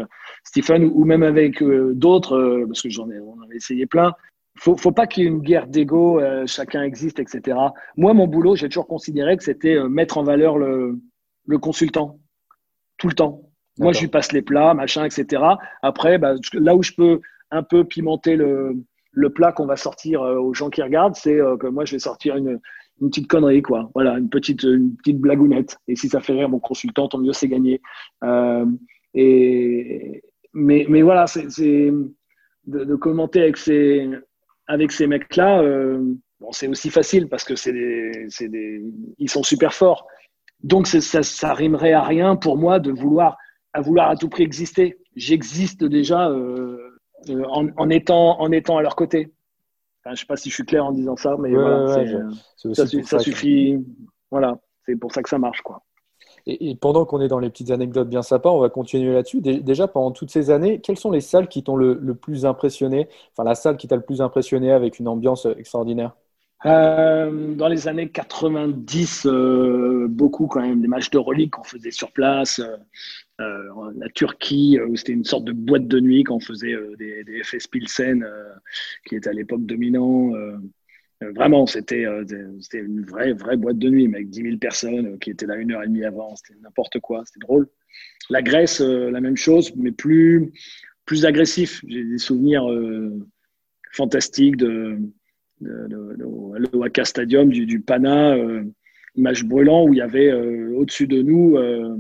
[0.44, 4.12] Stephen, ou, même avec d'autres, parce que j'en ai, on en a essayé plein
[4.61, 7.57] faut, faut pas qu'il y ait une guerre d'ego, chacun existe, etc.
[7.96, 10.99] Moi, mon boulot, j'ai toujours considéré que c'était mettre en valeur le,
[11.49, 12.20] le consultant,
[12.99, 13.42] tout le temps.
[13.78, 15.42] Moi, je lui passe les plats, machin, etc.
[15.82, 17.20] Après, bah, là où je peux
[17.51, 18.76] un peu pimenter le,
[19.12, 21.92] le plat qu'on va sortir euh, aux gens qui regardent, c'est euh, que moi, je
[21.92, 22.61] vais sortir une,
[23.01, 23.90] une, petite connerie, quoi.
[23.94, 25.78] Voilà, une petite, une petite blagounette.
[25.86, 27.80] Et si ça fait rire mon consultant, tant mieux, c'est gagné.
[28.24, 28.66] Euh,
[29.14, 30.22] et,
[30.53, 34.11] mais, mais voilà, c'est de, de, commenter avec ces,
[34.66, 35.62] avec ces mecs-là.
[36.40, 38.82] bon, c'est aussi facile parce que c'est des, des,
[39.18, 40.07] ils sont super forts.
[40.63, 43.37] Donc ça, ça rimerait à rien pour moi de vouloir
[43.73, 44.99] à vouloir à tout prix exister.
[45.15, 46.99] J'existe déjà euh,
[47.29, 49.33] euh, en, étant en étant à leur côté.
[50.05, 51.87] je ne sais pas si je suis clair en disant ça, mais voilà,
[52.57, 53.77] ça, suffit.
[54.31, 55.83] Voilà, c'est pour ça que ça marche, quoi.
[56.47, 59.41] Et, pendant qu'on est dans les petites anecdotes bien sympas, on va continuer là-dessus.
[59.41, 63.09] Déjà, pendant toutes ces années, quelles sont les salles qui t'ont le, le, plus impressionné?
[63.33, 66.15] Enfin, la salle qui t'a le plus impressionné avec une ambiance extraordinaire?
[66.67, 71.93] Euh, dans les années 90, euh, beaucoup quand même des matchs de relique qu'on faisait
[71.93, 72.61] sur place.
[73.41, 77.43] Euh, la Turquie, où c'était une sorte de boîte de nuit qu'on faisait des, des,
[77.45, 78.27] FS Pilsen,
[79.07, 80.33] qui était à l'époque dominant.
[81.21, 82.05] vraiment, c'était
[82.61, 85.57] c'était une vraie, vraie boîte de nuit, mais avec 10 000 personnes qui étaient là
[85.57, 86.35] une heure et demie avant.
[86.35, 87.69] C'était n'importe quoi, c'était drôle.
[88.31, 90.53] La Grèce, la même chose, mais plus,
[91.05, 91.85] plus agressif.
[91.87, 92.67] J'ai des souvenirs
[93.93, 94.99] fantastiques de
[95.61, 98.65] le Waka Stadium du, du Pana, euh,
[99.17, 101.97] match brûlant où il y avait euh, au-dessus de nous, euh,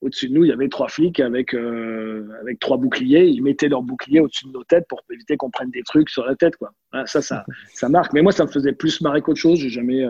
[0.00, 3.26] au-dessus de nous, il y avait trois flics avec avec trois boucliers.
[3.26, 6.24] Ils mettaient leurs boucliers au-dessus de nos têtes pour éviter qu'on prenne des trucs sur
[6.24, 6.72] la tête, quoi.
[6.92, 7.44] Ah, ça, ça,
[7.74, 8.12] ça marque.
[8.12, 9.58] Mais moi, ça me faisait plus marrer qu'autre chose.
[9.58, 10.06] J'ai jamais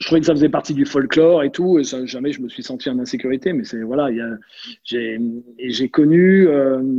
[0.00, 2.48] je trouvais que ça faisait partie du folklore et tout, et ça, jamais je me
[2.48, 3.52] suis senti en insécurité.
[3.52, 4.10] Mais c'est voilà,
[4.84, 5.18] j'ai
[5.58, 6.48] j'ai connu,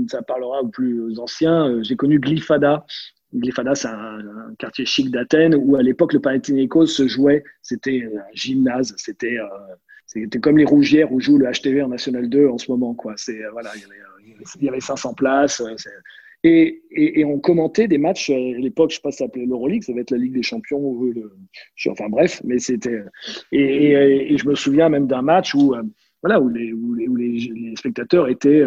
[0.08, 2.86] ça parlera aux plus anciens, j'ai connu Glyphada,
[3.34, 8.34] Glyphada, c'est un, quartier chic d'Athènes où à l'époque le Panathinaikos se jouait, c'était un
[8.34, 9.46] gymnase, c'était euh,
[10.08, 13.14] c'était comme les Rougières où joue le HTV en National 2 en ce moment quoi.
[13.30, 15.62] Euh, voilà, il y, avait, il y avait 500 places.
[15.62, 15.76] Euh,
[16.44, 19.84] Et, et, on commentait des matchs, à l'époque, je sais pas si ça s'appelait l'Euroleague,
[19.84, 21.36] ça va être la Ligue des Champions, ou le,
[21.90, 23.04] enfin bref, mais c'était.
[23.52, 23.92] Et,
[24.32, 25.76] et, je me souviens même d'un match où,
[26.24, 28.64] voilà, où, les, où, les, où les, spectateurs étaient.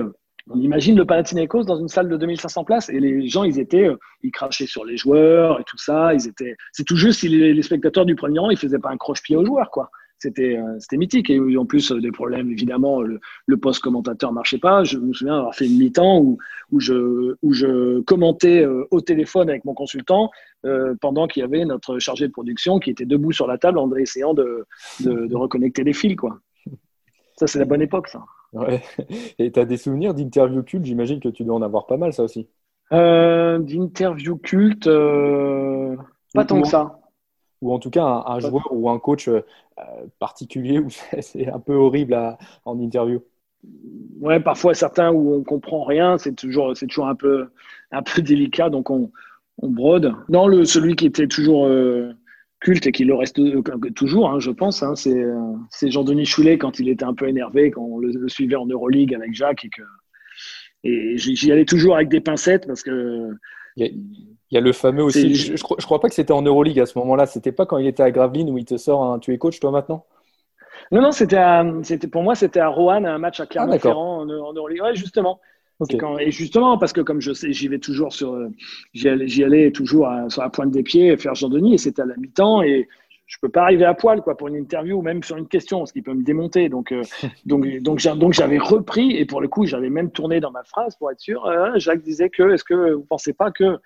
[0.50, 3.88] On imagine le Panathinaikos dans une salle de 2500 places et les gens, ils étaient,
[4.22, 6.14] ils crachaient sur les joueurs et tout ça.
[6.14, 8.96] Ils étaient, c'est tout juste si les, spectateurs du premier rang, ils faisaient pas un
[8.96, 9.90] croche-pied aux joueurs, quoi.
[10.22, 11.30] C'était euh, c'était mythique.
[11.30, 14.84] Et en plus euh, des problèmes évidemment le, le poste commentateur marchait pas.
[14.84, 16.38] Je me souviens avoir fait une mi-temps où,
[16.70, 20.30] où je où je commentais euh, au téléphone avec mon consultant
[21.00, 23.92] pendant qu'il y avait notre chargé de production qui était debout sur la table en
[23.96, 24.64] essayant de,
[25.00, 26.38] de, reconnecter les fils quoi.
[27.36, 28.82] Ça c'est la bonne époque ça ouais.
[29.38, 30.84] et tu as des souvenirs d'interview culte?
[30.84, 32.48] J'imagine que tu dois en avoir pas mal ça aussi.
[32.90, 34.88] D'interview culte
[36.34, 36.98] pas tant que ça.
[37.60, 39.42] ou en tout cas un, joueur ou un coach euh,
[40.18, 40.88] particulier où
[41.20, 42.18] c'est un peu horrible
[42.64, 43.22] en interview.
[44.20, 47.50] Ouais, parfois certains où on comprend rien, c'est toujours, c'est toujours un peu,
[47.92, 49.10] un peu délicat, donc on,
[49.58, 50.14] on brode.
[50.28, 52.12] Non, le, celui qui était toujours euh,
[52.62, 53.62] culte et qui le reste euh,
[53.94, 57.82] toujours, hein, je pense, hein, c'est, Jean-Denis Choulet quand il était un peu énervé, quand
[57.82, 59.82] on le, suivait en Euroleague avec Jacques et que
[60.84, 63.28] et j'y allais toujours avec des pincettes parce que
[63.76, 63.92] il
[64.50, 65.34] y a le fameux aussi.
[65.34, 67.26] Je, je, crois pas que c'était en Euroleague à ce moment-là.
[67.26, 69.60] C'était pas quand il était à Gravelines où il te sort un tu es coach
[69.60, 70.04] toi maintenant?
[70.90, 71.40] Non, non, c'était,
[71.84, 74.82] c'était pour moi, c'était à Roanne, un match à Clermont-Ferrand en, en, Euroleague.
[74.82, 75.40] Ouais, justement.
[76.18, 78.38] Et justement, parce que comme je sais, j'y vais toujours sur,
[78.94, 82.06] j'y allais, j'y allais toujours sur la pointe des pieds faire Jean-Denis et c'était à
[82.06, 82.88] la mi-temps et
[83.26, 85.86] je peux pas arriver à poil quoi pour une interview ou même sur une question,
[85.86, 86.68] ce qui peut me démonter.
[86.68, 87.02] Donc, euh,
[87.46, 90.96] donc, donc, donc j'avais repris et pour le coup, j'avais même tourné dans ma phrase
[90.96, 91.46] pour être sûr.
[91.46, 93.78] Euh, Jacques disait que, est-ce que vous pensez pas que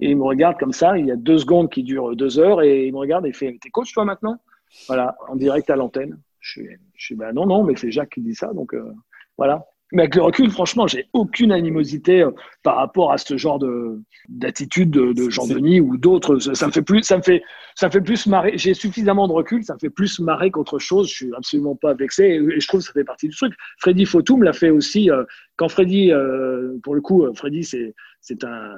[0.00, 2.62] et il me regarde comme ça, il y a deux secondes qui durent deux heures,
[2.62, 4.38] et il me regarde et il fait T'es coach toi maintenant?
[4.86, 6.18] Voilà, en direct à l'antenne.
[6.38, 8.92] Je suis, je suis bah non, non, mais c'est Jacques qui dit ça, donc euh,
[9.36, 9.66] voilà.
[9.92, 12.30] Mais avec le recul, franchement, j'ai aucune animosité euh,
[12.62, 16.38] par rapport à ce genre de d'attitude de, Jean-Denis ou d'autres.
[16.38, 17.42] Ça me fait plus, ça me fait,
[17.74, 18.52] ça me fait plus marrer.
[18.56, 21.08] J'ai suffisamment de recul, ça me fait plus marrer qu'autre chose.
[21.08, 23.54] Je suis absolument pas vexé et, je trouve que ça fait partie du truc.
[23.78, 25.10] Freddy Fotoum l'a fait aussi.
[25.10, 25.24] Euh,
[25.56, 28.76] quand Freddy, euh, pour le coup, Freddy, c'est, c'est un,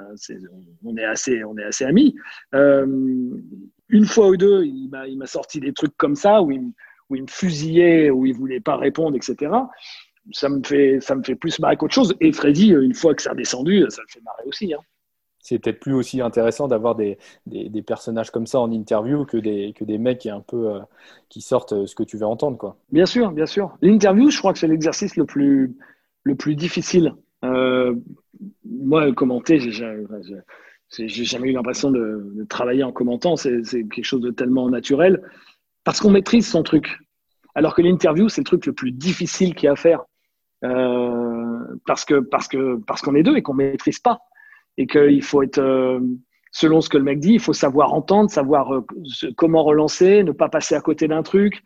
[0.83, 2.15] on est assez, on est assez amis.
[2.51, 6.71] une fois ou deux, il m'a, il m'a sorti des trucs comme ça où il,
[7.09, 9.51] où il me fusillait, où il voulait pas répondre, etc
[10.31, 12.15] ça me fait, ça me fait plus marrer qu'autre chose.
[12.21, 14.73] Et Freddy, une fois que ça a descendu, ça me fait marrer aussi.
[14.73, 14.79] Hein.
[15.43, 19.73] C'est peut-être plus aussi intéressant d'avoir des, des, personnages comme ça en interview que des,
[19.75, 20.79] que des mecs qui, un peu, euh,
[21.27, 22.57] qui sortent euh, ce que tu veux entendre.
[22.57, 22.77] Quoi.
[22.93, 23.77] Bien sûr, bien sûr.
[23.81, 25.75] L'interview, je crois que c'est l'exercice le plus,
[26.23, 27.13] le plus difficile.
[27.43, 27.93] Euh,
[28.63, 29.71] moi, commenter, j'ai
[31.25, 33.35] jamais eu l'impression de, de, travailler en commentant.
[33.35, 35.21] C'est quelque chose de tellement naturel.
[35.83, 36.99] Parce qu'on maîtrise son truc.
[37.53, 40.05] Alors que l'interview, c'est le truc le plus difficile qu'il y a à faire.
[40.63, 44.21] Euh, parce que parce que parce qu'on est deux et qu'on maîtrise pas
[44.77, 45.99] et qu'il faut être euh,
[46.51, 48.85] selon ce que le mec dit, il faut savoir entendre, savoir euh,
[49.35, 51.63] comment relancer, ne pas passer à côté d'un truc.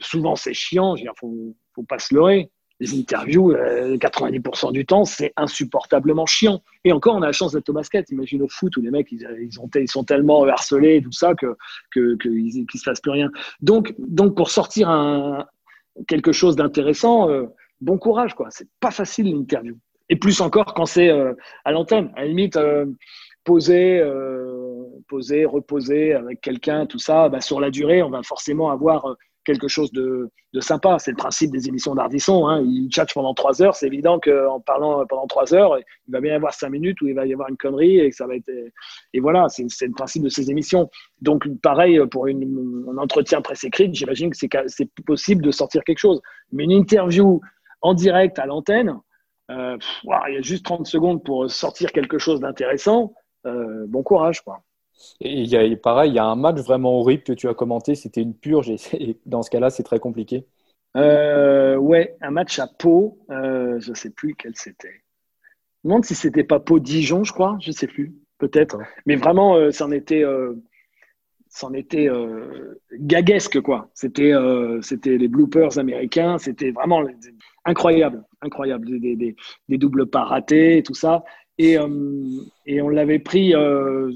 [0.00, 2.50] souvent c'est chiant, il faut faut pas se leurrer.
[2.80, 6.60] Les interviews, 90% du temps, c'est insupportablement chiant.
[6.82, 8.10] Et encore, on a la chance d'être au basket.
[8.10, 11.34] Imagine au foot où les mecs, ils, ils, ont, ils sont tellement harcelés, tout ça,
[11.36, 11.56] que
[11.92, 13.30] qu'il que, ne se passe plus rien.
[13.60, 15.46] Donc, donc pour sortir un,
[16.08, 17.28] quelque chose d'intéressant,
[17.80, 18.48] bon courage, quoi.
[18.50, 19.76] C'est pas facile l'interview.
[20.08, 21.32] Et plus encore quand c'est euh,
[21.64, 22.12] à l'antenne.
[22.16, 22.86] À la limite, euh,
[23.44, 28.70] poser, euh, poser, reposer avec quelqu'un, tout ça, bah, sur la durée, on va forcément
[28.70, 30.98] avoir quelque chose de, sympa.
[30.98, 32.48] C'est le principe des émissions d'Ardisson.
[32.48, 32.62] Hein.
[32.62, 33.74] Il chatte pendant trois heures.
[33.74, 37.08] C'est évident qu'en parlant pendant trois heures, il va bien y avoir cinq minutes où
[37.08, 38.50] il va y avoir une connerie et que ça va être.
[39.12, 40.88] Et voilà, c'est le principe de ces émissions.
[41.20, 45.98] Donc, pareil, pour une, un entretien presse écrite, j'imagine que c'est possible de sortir quelque
[45.98, 46.22] chose.
[46.52, 47.40] Mais une interview
[47.84, 48.98] en direct à l'antenne,
[49.50, 53.12] euh, il y a juste 30 secondes pour sortir quelque chose d'intéressant.
[53.46, 54.62] Euh, bon courage, quoi.
[55.20, 57.52] Et il y a, pareil, il y a un match vraiment horrible que tu as
[57.52, 60.46] commenté, c'était une purge, et dans ce cas-là, c'est très compliqué.
[60.96, 64.88] Euh, ouais, un match à Pau, je ne sais plus quel c'était.
[64.88, 68.78] Je me demande si c'était pas Pau-Dijon, je crois, je ne sais plus, peut-être.
[69.04, 70.24] Mais vraiment, ça en était,
[71.48, 72.08] c'en était
[72.92, 73.90] gaguesque, quoi.
[73.92, 74.32] C'était,
[74.80, 77.02] c'était les bloopers américains, c'était vraiment
[77.64, 79.36] incroyable, incroyable, des,
[79.68, 81.24] doubles pas ratés et tout ça.
[81.58, 81.88] Et, euh,
[82.66, 84.10] et on l'avait pris euh,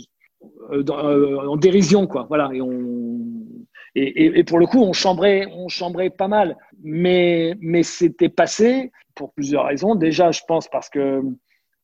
[0.72, 2.26] euh, en dérision, quoi.
[2.28, 2.50] Voilà.
[2.52, 3.20] Et, on,
[3.94, 6.56] et, pour le coup, on chambrait, on chambrait pas mal.
[6.82, 9.94] Mais, mais c'était passé pour plusieurs raisons.
[9.94, 11.20] Déjà, je pense parce que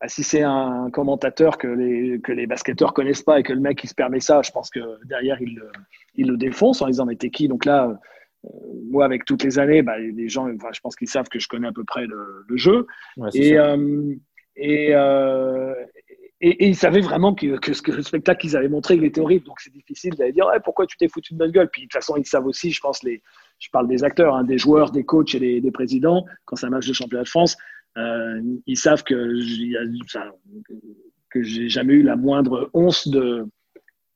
[0.00, 3.60] bah, si c'est un commentateur que les, que les basketteurs connaissent pas et que le
[3.60, 5.60] mec il se permet ça, je pense que derrière il,
[6.14, 7.48] il le défonce en disant mais t'es qui?
[7.48, 7.98] Donc là,
[8.90, 11.68] moi, avec toutes les années, bah, les gens, je pense qu'ils savent que je connais
[11.68, 12.86] à peu près le, jeu.
[13.34, 14.14] et, euh,
[14.57, 15.74] Et, euh,
[16.40, 19.47] et, ils savaient vraiment que, que, le spectacle qu'ils avaient montré, il était horrible.
[19.47, 21.68] Donc c'est difficile d'aller dire pourquoi tu t'es foutu de notre gueule?
[21.70, 23.22] Puis de toute façon, ils savent aussi, je pense, les,
[23.59, 26.70] je parle des acteurs, hein, des joueurs, des coachs et des, présidents, quand c'est un
[26.70, 27.57] match de championnat de France,
[27.97, 29.14] euh, ils savent que,
[31.30, 33.47] que j'ai jamais eu la moindre once de,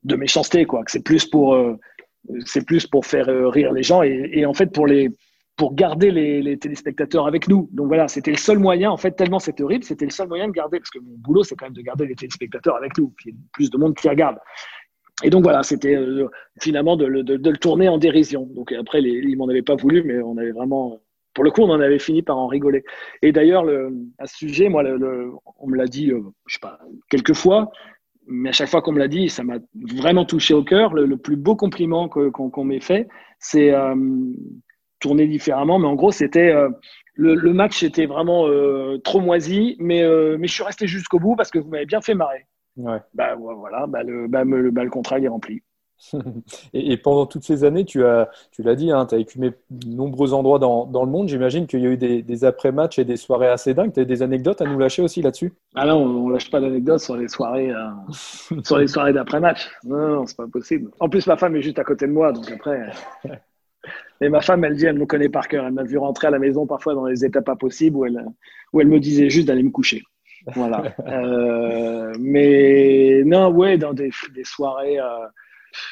[0.03, 0.83] de méchanceté, quoi.
[0.83, 1.75] Que c'est plus pour, euh,
[2.45, 5.09] c'est plus pour faire rire les gens et, en fait pour les
[5.59, 7.69] pour garder les, téléspectateurs avec nous.
[7.73, 10.47] Donc voilà, c'était le seul moyen, en fait, tellement c'était horrible, c'était le seul moyen
[10.47, 13.13] de garder, parce que mon boulot, c'est quand même de garder les téléspectateurs avec nous,
[13.21, 14.37] qu'il y ait plus de monde qui regarde.
[15.21, 16.29] Et donc voilà, c'était euh,
[16.61, 18.47] finalement de, le tourner en dérision.
[18.55, 20.97] Donc après, les, ils m'en avaient pas voulu, mais on avait vraiment,
[21.33, 22.85] pour le coup, on en avait fini par en rigoler.
[23.21, 23.65] Et d'ailleurs,
[24.17, 27.69] à ce sujet, moi, le, on me l'a dit, euh, je sais pas, quelques fois,
[28.29, 30.93] mais à chaque fois qu'on me l'a dit, ça m'a vraiment touché au cœur.
[30.93, 33.07] Le, plus beau compliment qu'on m'ait fait,
[33.39, 33.95] c'est euh,
[34.99, 35.79] tourner différemment.
[35.79, 36.69] Mais en gros, c'était euh,
[37.15, 41.35] le, match était vraiment euh, trop moisi, mais, euh, mais je suis resté jusqu'au bout
[41.35, 42.45] parce que vous m'avez bien fait marrer.
[42.77, 42.99] Ouais.
[43.13, 45.61] Bah, voilà, bah, le, bah, le, bah, le contrat est rempli.
[46.73, 49.87] et, pendant toutes ces années, tu as, tu l'as dit, hein, tu as écumé de
[49.87, 51.27] nombreux endroits dans, dans le monde.
[51.27, 53.93] J'imagine qu'il y a eu des, des après-matchs et des soirées assez dingues.
[53.93, 55.53] Tu as des anecdotes à nous lâcher aussi là-dessus?
[55.75, 57.71] Ah non, on ne lâche pas d'anecdotes sur les soirées,
[58.63, 59.69] sur les soirées d'après-match.
[59.83, 60.91] Non, non, c'est pas possible.
[60.99, 62.91] En plus, ma femme est juste à côté de moi, donc après.
[64.21, 65.65] Et ma femme, elle dit, elle me connaît par cœur.
[65.65, 68.25] Elle m'a vu rentrer à la maison parfois dans les étapes pas possibles où elle,
[68.73, 70.03] où elle me disait juste d'aller me coucher.
[70.55, 70.93] Voilà.
[71.07, 74.99] euh, mais non, ouais, dans des, des soirées.
[74.99, 75.27] Euh,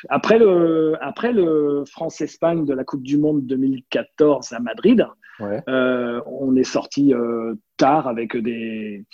[0.09, 5.05] après le, après le France-Espagne de la Coupe du Monde 2014 à Madrid,
[5.39, 5.61] ouais.
[5.67, 9.05] euh, on est sorti euh, tard avec des,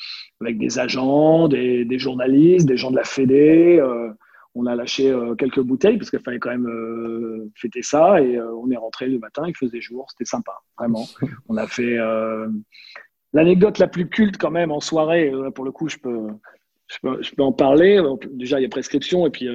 [0.42, 3.80] avec des agents, des, des, journalistes, des gens de la Fédé.
[3.80, 4.10] Euh,
[4.56, 8.78] on a lâché quelques bouteilles parce qu'il fallait quand même fêter ça et on est
[8.78, 11.08] rentré le matin, il faisait jour, c'était sympa, vraiment.
[11.50, 11.98] on a fait
[13.34, 16.28] l'anecdote la plus culte quand même en soirée, pour le coup je peux,
[16.88, 18.00] je peux, en parler.
[18.30, 19.50] Déjà il y a prescription et puis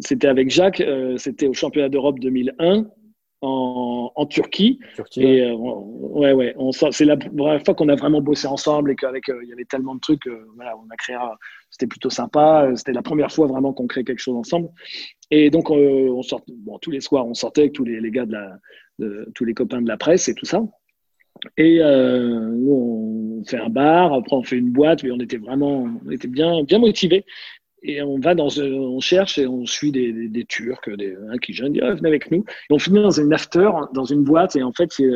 [0.00, 0.82] c'était avec Jacques,
[1.16, 2.86] c'était au championnat d'Europe 2001
[3.42, 4.78] en, Turquie.
[5.16, 6.54] et ouais, ouais,
[6.90, 9.94] c'est la première fois qu'on a vraiment bossé ensemble et qu'avec il y avait tellement
[9.94, 11.16] de trucs, voilà, on a créé
[11.70, 12.66] c'était plutôt sympa.
[12.66, 14.68] Euh, c'était la première fois vraiment qu'on crée quelque chose ensemble.
[15.30, 18.10] Et donc, euh, on sort, bon, tous les soirs, on sortait avec tous les, les
[18.10, 18.58] gars de la,
[18.98, 20.62] de, tous les copains de la presse et tout ça.
[21.56, 25.38] Et euh, nous, on fait un bar, après on fait une boîte, mais on était
[25.38, 27.24] vraiment, on était bien, bien motivés.
[27.82, 31.38] Et on va dans, on cherche et on suit des, des, des Turcs, des, un
[31.38, 32.44] qui jeune, dit ah, venez avec nous.
[32.70, 35.10] Et on finit dans une after, dans une boîte, et en fait c'est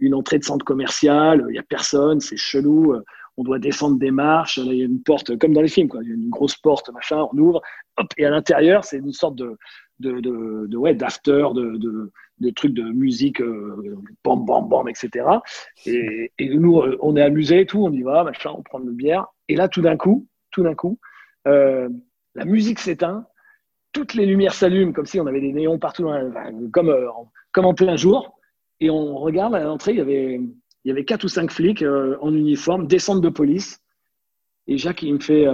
[0.00, 2.94] une entrée de centre commercial, il y a personne, c'est chelou
[3.36, 6.00] on doit descendre des marches, il y a une porte, comme dans les films, quoi.
[6.02, 7.62] il y a une grosse porte, machin, on ouvre,
[7.96, 9.56] hop, et à l'intérieur, c'est une sorte de,
[10.00, 15.26] de, de, ouais, d'after, de, de, de, trucs de musique, euh, bam, bam, bam, etc.
[15.86, 18.80] Et, et, nous, euh, on est amusés et tout, on y va, machin, on prend
[18.80, 20.98] une bière, et là, tout d'un coup, tout d'un coup,
[21.46, 21.88] euh,
[22.34, 23.26] la musique s'éteint,
[23.92, 26.08] toutes les lumières s'allument, comme si on avait des néons partout,
[26.72, 27.08] comme, euh,
[27.52, 28.38] comme en plein jour,
[28.80, 30.40] et on regarde à l'entrée, il y avait
[30.84, 33.78] il quatre ou cinq flics euh, en uniforme, descente de police.
[34.66, 35.44] Et Jacques, il me fait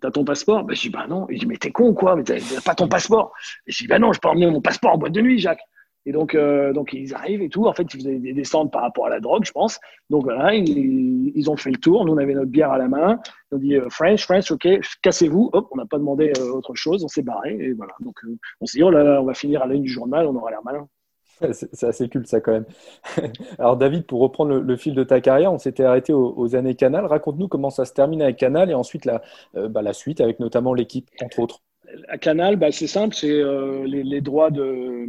[0.00, 0.64] T'as ton passeport?
[0.64, 1.28] Ben, Je dis Bah non.
[1.30, 2.16] Il dit Mais t'es con quoi?
[2.16, 3.32] Mais t'as pas ton passeport?
[3.66, 5.62] Et Je dis Bah non, je peux emmener mon passeport en boîte de nuit, Jacques.
[6.06, 7.66] Et donc, euh, donc ils arrivent et tout.
[7.66, 9.78] En fait, ils faisaient des descentes par rapport à la drogue, je pense.
[10.08, 12.04] Donc voilà, ils, ont fait le tour.
[12.04, 13.20] Nous, on avait notre bière à la main.
[13.50, 14.66] Ils ont dit French, French, ok,
[15.02, 15.50] cassez-vous.
[15.52, 17.04] Hop, on n'a pas demandé autre chose.
[17.04, 17.56] On s'est barré.
[17.60, 17.92] Et voilà.
[18.00, 18.16] Donc,
[18.60, 20.50] on s'est dit Oh là là, on va finir à la du journal, on aura
[20.50, 20.88] l'air malin.
[21.52, 22.66] C'est assez culte ça quand même.
[23.58, 27.06] Alors David, pour reprendre le, fil de ta carrière, on s'était arrêté aux, années Canal.
[27.06, 29.22] Raconte-nous comment ça se termine avec Canal et ensuite la,
[29.56, 31.60] euh, bah, la suite avec notamment l'équipe, entre autres.
[32.08, 35.06] À Canal, bah, c'est simple, c'est euh, les, droits de,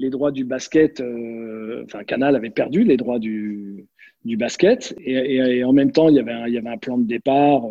[0.00, 1.00] les droits du basket.
[1.00, 3.86] Euh, enfin, Canal avait perdu les droits du,
[4.24, 7.62] basket et, en même temps, il y avait un, plan de départ.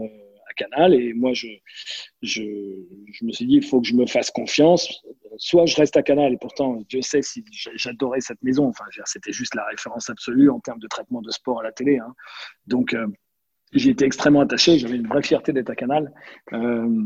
[0.60, 0.94] Canal.
[0.94, 1.48] Et moi, je,
[2.22, 2.44] je,
[3.24, 5.02] me suis dit, il faut que je me fasse confiance.
[5.38, 7.44] Soit je reste à Canal, et pourtant, Dieu sait si
[7.76, 8.68] j'adorais cette maison.
[8.68, 11.98] Enfin, c'était juste la référence absolue en termes de traitement de sport à la télé.
[11.98, 12.14] Hein.
[12.68, 13.08] Donc, euh,
[13.74, 14.78] j'y étais extrêmement attaché.
[14.78, 16.12] J'avais une vraie fierté d'être à Canal.
[16.54, 17.04] Euh,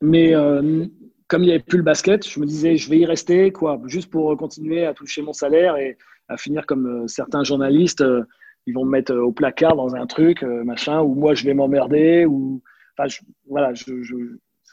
[0.00, 0.86] mais euh,
[1.30, 3.80] comme il n'y avait plus le basket, je me disais, je vais y rester, quoi,
[3.86, 5.96] juste pour continuer à toucher mon salaire et
[6.28, 8.04] à finir comme certains journalistes
[8.66, 11.44] ils vont me mettre euh, au placard dans un truc, euh, machin, ou moi je
[11.44, 12.62] vais m'emmerder, ou
[12.96, 13.08] enfin,
[13.48, 13.92] voilà, je,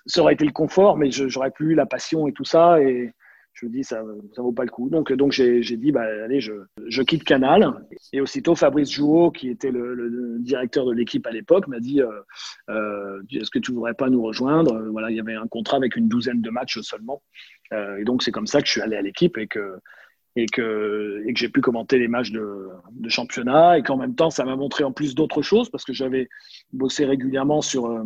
[0.05, 3.13] ça aurait été le confort, mais j'aurais plus eu la passion et tout ça, et
[3.57, 4.03] je me dis ça,
[4.35, 4.89] ça vaut pas le coup.
[4.89, 6.53] Donc, donc j'ai dit bah allez, je,
[6.85, 7.73] je, quitte Canal,
[8.13, 13.21] et aussitôt Fabrice Jouot, qui était le, directeur de l'équipe à l'époque, m'a dit euh,
[13.31, 14.79] est-ce que tu voudrais pas nous rejoindre?
[14.91, 17.21] Voilà, il y avait un contrat avec une douzaine de matchs seulement,
[17.71, 19.79] et donc c'est comme ça que je suis allé à l'équipe et que
[20.37, 23.79] et que, et que j'ai pu commenter les matchs de, de championnat.
[23.79, 26.29] Et qu'en même temps, ça m'a montré en plus d'autres choses parce que j'avais
[26.71, 28.03] bossé régulièrement sur, euh,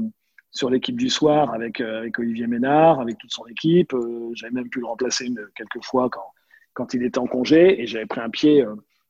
[0.52, 3.94] sur l'équipe du soir avec, euh, avec Olivier Ménard, avec toute son équipe.
[3.94, 6.28] Euh, j'avais même pu le remplacer une, quelques fois quand,
[6.74, 8.66] quand il était en congé et j'avais pris un pied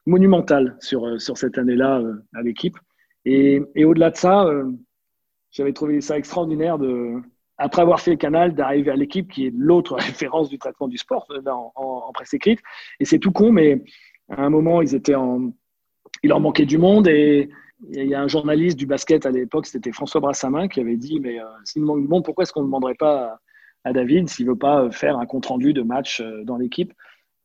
[0.05, 2.01] monumental sur, sur cette année-là
[2.33, 2.77] à l'équipe.
[3.25, 4.47] Et, et au-delà de ça,
[5.51, 7.21] j'avais trouvé ça extraordinaire de,
[7.61, 11.27] après avoir fait canal, d'arriver à l'équipe qui est l'autre référence du traitement du sport
[11.31, 12.59] euh, en, en, presse écrite.
[12.99, 13.83] Et c'est tout con, mais
[14.29, 15.53] à un moment, ils étaient en,
[16.23, 17.49] il leur manquait du monde et
[17.89, 21.19] il y a un journaliste du basket à l'époque, c'était François Brassamin, qui avait dit
[21.19, 23.39] Mais euh, s'il manque du monde, pourquoi est-ce qu'on ne demanderait pas
[23.84, 26.93] à, David s'il ne veut pas faire un compte rendu de match euh, dans l'équipe?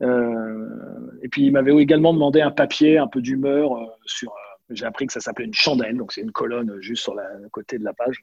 [0.03, 3.71] Et puis il m'avait également demandé un papier, un peu d'humeur
[4.05, 4.31] sur
[4.71, 7.79] j'ai appris que ça s'appelait une chandelle, donc c'est une colonne juste sur le côté
[7.79, 8.21] de la page.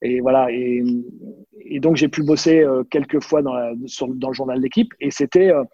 [0.00, 0.48] Et voilà.
[0.50, 0.82] Et,
[1.80, 4.92] donc j'ai pu bosser euh, quelques fois dans, dans le journal d'équipe.
[5.00, 5.64] Et c'était, euh,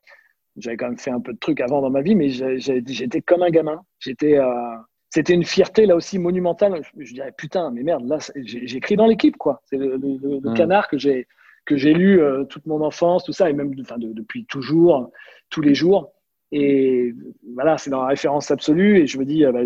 [0.57, 3.43] j'avais quand même fait un peu de trucs avant dans ma vie, mais j'étais comme
[3.43, 3.83] un gamin.
[3.99, 4.77] J'étais, euh,
[5.11, 6.83] c'était une fierté là aussi monumentale.
[6.83, 9.63] Je, je, dirais putain, mais merde, là j'écris dans l'équipe quoi.
[9.67, 11.27] C'est le, le, le, canard que j'ai
[11.65, 15.11] que j'ai lu toute mon enfance, tout ça, et même enfin, de, depuis toujours,
[15.51, 16.13] tous les jours.
[16.51, 17.15] Et
[17.55, 18.99] voilà, c'est dans la référence absolue.
[18.99, 19.61] Et je me dis, euh, bah,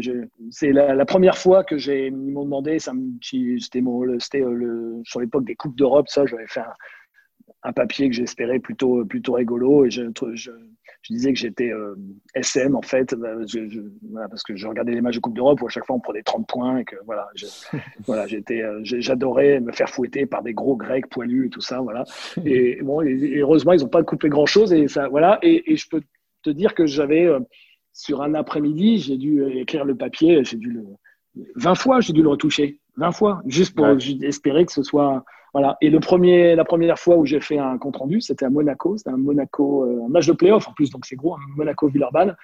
[0.51, 3.83] c'est la, la, première fois que j'ai, ils m'ont demandé, c'était
[4.41, 6.75] euh, le, sur l'époque des Coupes d'Europe, ça, j'avais fait un,
[7.63, 9.85] un, papier que j'espérais plutôt, plutôt rigolo.
[9.85, 10.03] Et je,
[10.35, 10.51] je,
[11.03, 11.95] je disais que j'étais euh,
[12.35, 13.35] SM, en fait, bah,
[14.11, 16.01] voilà, parce que je regardais les matchs de Coupe d'Europe où à chaque fois on
[16.01, 17.29] prenait 30 points et que voilà,
[18.07, 21.81] voilà j'étais, j'adorais me faire fouetter par des gros grecs poilus et tout ça.
[21.81, 22.05] Voilà.
[22.45, 24.73] Et bon, et, heureusement, ils n'ont pas coupé grand chose.
[24.73, 25.39] Et ça, voilà.
[25.43, 26.03] Et, et je peux
[26.43, 27.41] te dire que j'avais, euh,
[27.93, 30.85] sur un après-midi, j'ai dû écrire le papier, j'ai dû le.
[31.57, 32.81] 20 fois, j'ai dû le retoucher.
[32.97, 35.25] 20 fois, juste pour espérer que ce soit.
[35.81, 38.97] Et le premier, la première fois où j'ai fait un compte rendu, c'était à Monaco.
[38.97, 42.37] C'était un Monaco, euh, match de playoff en plus, donc c'est gros, un Monaco-Villeurbanne.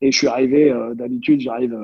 [0.00, 1.76] Et je suis arrivé, euh, d'habitude, j'arrive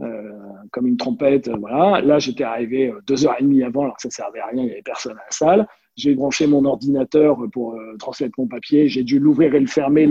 [0.00, 0.32] euh,
[0.70, 1.48] comme une trompette.
[1.48, 2.00] voilà.
[2.02, 4.66] Là, j'étais arrivé deux heures et demie avant, alors ça ne servait à rien, il
[4.66, 5.66] n'y avait personne à la salle.
[5.96, 8.88] J'ai branché mon ordinateur pour euh, transmettre mon papier.
[8.88, 10.08] J'ai dû l'ouvrir et le fermer,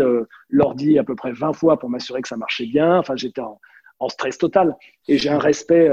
[0.49, 2.99] l'ordi, à peu près 20 fois pour m'assurer que ça marchait bien.
[2.99, 4.75] Enfin, j'étais en, stress total.
[5.07, 5.91] Et j'ai un respect,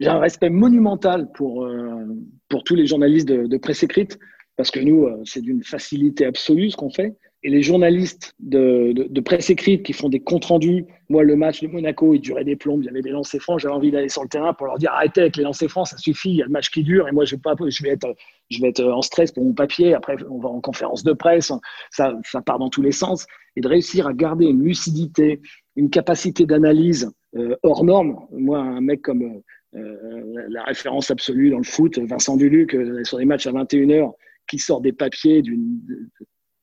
[0.00, 2.04] j'ai un respect monumental pour, euh,
[2.48, 4.18] pour tous les journalistes de, presse écrite,
[4.56, 7.16] parce que nous, c'est d'une facilité absolue ce qu'on fait.
[7.46, 11.60] Et les journalistes de, de, presse écrite qui font des comptes rendus, moi, le match
[11.60, 14.08] de Monaco, il durait des plombes, il y avait des lancers francs, j'avais envie d'aller
[14.08, 16.42] sur le terrain pour leur dire arrêtez avec les lancers francs, ça suffit, il y
[16.42, 18.14] a le match qui dure, et moi, je vais, pas, je vais, être,
[18.48, 21.52] je vais être en stress pour mon papier, après, on va en conférence de presse,
[21.90, 23.26] ça, ça part dans tous les sens.
[23.56, 25.40] Et de réussir à garder une lucidité,
[25.76, 28.16] une capacité d'analyse euh, hors norme.
[28.32, 29.42] Moi, un mec comme euh,
[29.74, 34.12] la référence absolue dans le foot, Vincent Duluc, euh, sur les matchs à 21h,
[34.46, 35.80] qui sort des papiers d'une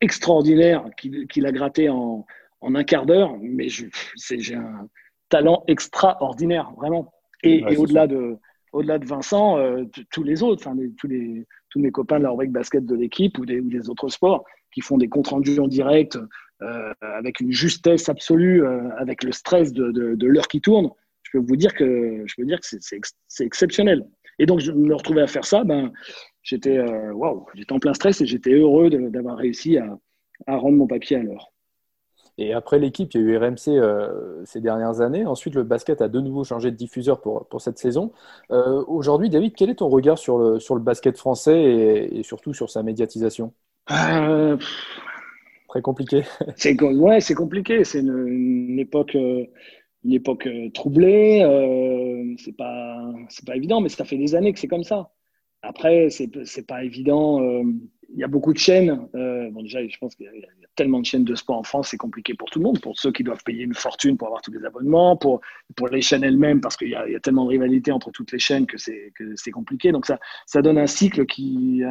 [0.01, 2.25] extraordinaire qu'il a gratté en,
[2.61, 4.89] en, un quart d'heure, mais j'ai un
[5.29, 7.13] talent extraordinaire, vraiment.
[7.43, 8.37] Et, et au-delà de,
[8.71, 12.29] au de Vincent, euh, tous les autres, enfin, tous, les, tous mes copains de la
[12.31, 15.59] rubrique basket de l'équipe ou des, ou des, autres sports qui font des comptes rendus
[15.59, 16.17] en direct
[16.61, 20.89] euh, avec une justesse absolue, euh, avec le stress de, de, de l'heure qui tourne,
[21.31, 22.65] peux vous dire que, je peux dire que
[23.27, 24.05] c'est exceptionnel.
[24.39, 25.91] Et donc, je me retrouvais à faire ça, ben,
[26.41, 27.13] j'étais euh,
[27.53, 29.97] j'étais en plein stress et j'étais heureux d'avoir réussi à,
[30.47, 31.51] à, rendre mon papier à l'heure.
[32.37, 35.25] Et après l'équipe, il y a eu RMC euh, ces dernières années.
[35.25, 38.13] Ensuite, le basket a de nouveau changé de diffuseur pour, pour cette saison.
[38.51, 42.23] Euh, Aujourd'hui, David, quel est ton regard sur le, sur le basket français et, et
[42.23, 43.53] surtout sur sa médiatisation?
[43.91, 44.57] Euh,
[45.67, 46.23] Très compliqué.
[46.55, 47.83] C'est ouais, c'est compliqué.
[47.83, 49.15] C'est une, une, époque,
[50.03, 51.41] une époque troublée.
[52.37, 55.11] c'est pas, c'est pas évident, mais ça fait des années que c'est comme ça.
[55.63, 57.41] Après, c'est pas évident.
[57.41, 57.63] Euh,
[58.13, 59.07] il y a beaucoup de chaînes.
[59.15, 61.89] Euh, bon, déjà, je pense qu'il y, a tellement de chaînes de sport en France,
[61.89, 64.41] c'est compliqué pour tout le monde, pour ceux qui doivent payer une fortune pour avoir
[64.41, 65.41] tous les abonnements, pour,
[65.75, 68.39] pour les chaînes elles-mêmes, parce qu'il y, y, a tellement de rivalité entre toutes les
[68.39, 69.91] chaînes que c'est compliqué.
[69.91, 71.83] Donc, ça, ça donne un cycle qui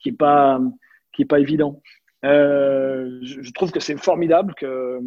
[0.00, 0.60] qui est pas
[1.12, 1.82] qui est pas évident.
[2.24, 4.98] Euh, je, trouve que c'est formidable que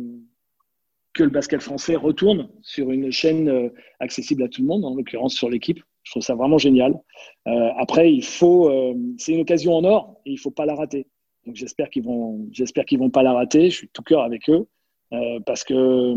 [1.14, 4.96] que le basket français retourne sur une chaîne euh, accessible à tout le monde, en
[4.96, 5.80] l'occurrence sur l'équipe.
[6.04, 7.00] Je trouve ça vraiment génial.
[7.48, 10.76] Euh, après, il faut, euh, c'est une occasion en or et il faut pas la
[10.76, 11.08] rater.
[11.46, 13.70] Donc j'espère qu'ils vont, j'espère qu'ils vont pas la rater.
[13.70, 14.68] Je suis tout cœur avec eux
[15.14, 16.16] euh, parce que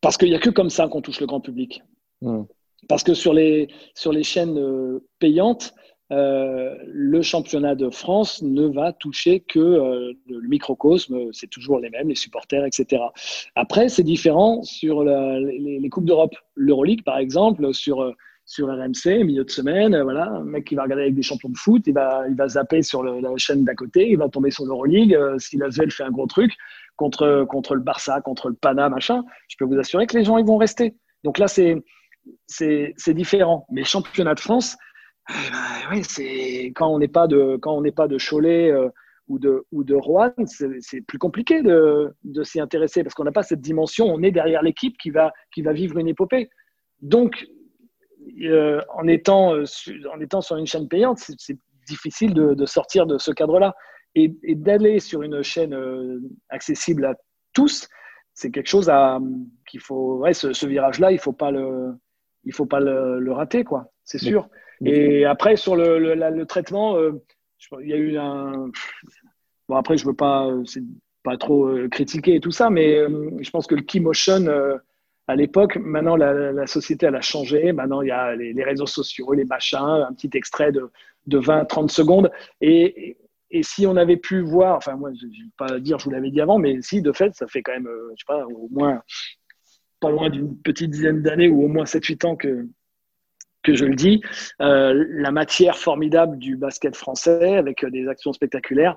[0.00, 1.82] parce qu'il y a que comme ça qu'on touche le grand public.
[2.20, 2.42] Mmh.
[2.88, 5.74] Parce que sur les sur les chaînes payantes,
[6.12, 11.90] euh, le championnat de France ne va toucher que euh, le microcosme, c'est toujours les
[11.90, 13.02] mêmes, les supporters, etc.
[13.54, 16.34] Après, c'est différent sur les, Coupes d'Europe.
[16.56, 18.14] L'Euroleague, par exemple, sur
[18.46, 21.56] sur RMC, milieu de semaine, voilà, un mec qui va regarder avec des champions de
[21.56, 24.66] foot, il va, il va zapper sur la chaîne d'à côté, il va tomber sur
[24.66, 26.52] l'Euroleague, euh, si la fait un gros truc
[26.96, 30.36] contre, contre le Barça, contre le Pana, machin, je peux vous assurer que les gens,
[30.36, 30.94] ils vont rester.
[31.24, 31.82] Donc là, c'est,
[32.46, 33.66] c'est, différent.
[33.70, 34.76] Mais championnat de France,
[35.30, 38.88] eh ben, c'est quand on n'est pas de quand on n'est pas de Cholet euh,
[39.28, 43.32] ou de ou de Rouen, c'est, plus compliqué de, de s'y intéresser parce qu'on n'a
[43.32, 44.06] pas cette dimension.
[44.06, 46.50] On est derrière l'équipe qui va qui va vivre une épopée.
[47.00, 47.46] Donc
[48.42, 49.64] euh, en, étant, euh,
[50.12, 53.74] en étant sur une chaîne payante, c'est difficile de, sortir de ce cadre-là.
[54.14, 57.14] Et, d'aller sur une chaîne euh, accessible à
[57.52, 57.88] tous,
[58.32, 59.18] c'est quelque chose à,
[59.68, 60.18] qu'il faut.
[60.18, 61.94] Ouais, ce, virage-là, il faut pas le,
[62.44, 63.90] il faut pas le, rater, quoi.
[64.04, 64.48] C'est sûr.
[64.84, 66.98] Et après, sur le, le, traitement,
[67.80, 68.70] il y a eu un.
[69.68, 70.50] Bon, après, je ne veux pas,
[71.22, 74.46] pas trop critiquer et tout ça, mais je pense que le key motion
[75.26, 75.76] à l'époque.
[75.76, 77.72] Maintenant, la, société, elle a changé.
[77.72, 80.90] Maintenant, il y a les, réseaux sociaux, les machins, un petit extrait de,
[81.26, 82.30] de 20, 30 secondes.
[82.60, 83.16] Et,
[83.50, 86.10] et, si on avait pu voir, enfin, moi, je ne vais pas dire, je vous
[86.10, 88.44] l'avais dit avant, mais si, de fait, ça fait quand même, euh, je sais pas,
[88.46, 89.02] au moins,
[90.00, 92.66] pas loin d'une petite dizaine d'années ou au moins 7-8 ans que,
[93.64, 94.22] que je le dis,
[94.60, 98.96] euh, la matière formidable du basket français avec des actions spectaculaires.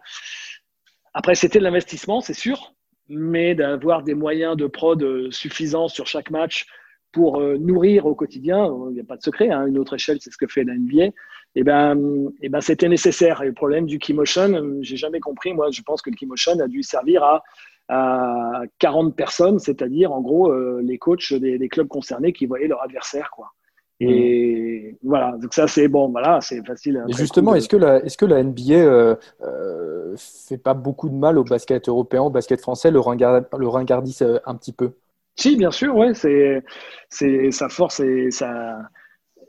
[1.13, 2.75] Après, c'était de l'investissement, c'est sûr,
[3.09, 6.67] mais d'avoir des moyens de prod euh, suffisants sur chaque match
[7.11, 10.17] pour euh, nourrir au quotidien, il n'y a pas de secret, hein, une autre échelle,
[10.21, 11.13] c'est ce que fait la NBA, et
[11.55, 11.97] eh ben,
[12.41, 13.41] et eh ben, c'était nécessaire.
[13.41, 15.53] Et le problème du Keymotion, euh, j'ai jamais compris.
[15.53, 17.43] Moi, je pense que le Keymotion a dû servir à,
[17.87, 22.83] à 40 personnes, c'est-à-dire en gros les coachs des, des, clubs concernés qui voyaient leur
[22.83, 23.31] adversaire.
[23.31, 23.53] Quoi.
[23.99, 27.03] Et voilà, donc ça c'est bon, voilà, c'est facile.
[27.07, 31.15] Et justement, est-ce que la, est-ce que la NBA euh, euh, fait pas beaucoup de
[31.15, 34.91] mal au basket européen, au basket français, le, ringard, le euh, un petit peu?
[35.35, 36.63] Si, bien sûr, ouais, c'est,
[37.09, 38.77] c'est sa force et sa,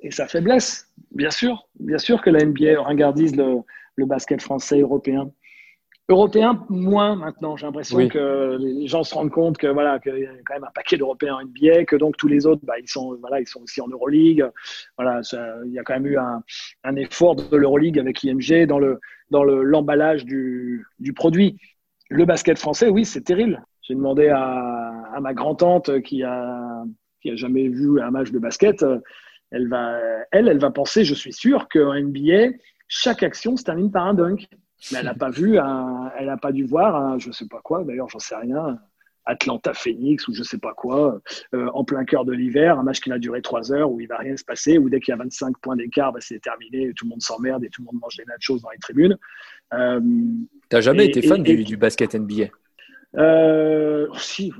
[0.03, 3.59] et sa faiblesse, bien sûr, bien sûr que la NBA ringardise le,
[3.96, 5.30] le basket français européen.
[6.11, 7.57] Européens, moins maintenant.
[7.57, 10.65] J'ai l'impression que les gens se rendent compte que voilà qu'il y a quand même
[10.65, 13.47] un paquet d'Européens en NBA, que donc tous les autres, bah, ils sont voilà, ils
[13.47, 14.47] sont aussi en Euroleague.
[14.97, 15.21] Voilà,
[15.67, 16.43] il y a quand même eu un,
[16.85, 19.01] un effort de l'Euroleague avec IMG dans le
[19.31, 21.59] dans le l'emballage du, du produit.
[22.09, 23.63] Le basket français, oui, c'est terrible.
[23.83, 26.85] J'ai demandé à, à ma grand-tante qui a
[27.21, 28.83] qui a jamais vu un match de basket.
[29.51, 29.99] Elle va
[30.33, 32.57] elle elle va penser, je suis sûr, qu'en NBA,
[32.87, 34.49] chaque action se termine par un dunk.
[34.93, 37.85] Mais elle n'a pas vu, elle n'a pas dû voir, je ne sais pas quoi,
[37.85, 38.79] d'ailleurs, j'en sais rien,
[39.29, 41.20] Atlanta Phoenix ou je ne sais pas quoi,
[41.55, 44.05] euh, en plein cœur de l'hiver, un match qui a duré trois heures où il
[44.05, 46.41] ne va rien se passer, où dès qu'il y a 25 points d'écart, bah, c'est
[46.41, 49.16] terminé, tout le monde s'emmerde et tout le monde mange des nachos dans les tribunes.
[49.74, 52.47] Euh, tu n'as jamais été fan du, basket NBA
[53.16, 54.53] euh, si,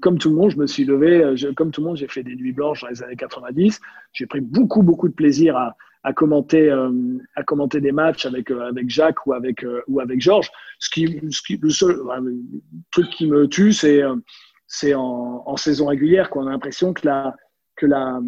[0.00, 2.34] comme tout le monde, je me suis levé, comme tout le monde, j'ai fait des
[2.34, 3.80] nuits blanches dans les années 90.
[4.12, 5.76] J'ai pris beaucoup, beaucoup de plaisir à,
[6.06, 9.98] à commenter, euh, à commenter des matchs avec, euh, avec Jacques ou avec, euh, ou
[9.98, 10.52] avec Georges.
[10.78, 11.96] Ce qui, ce qui, le seul
[12.92, 14.02] truc qui me tue, c'est
[14.68, 17.34] c'est en, en, saison régulière qu'on a l'impression que la,
[17.74, 18.20] que la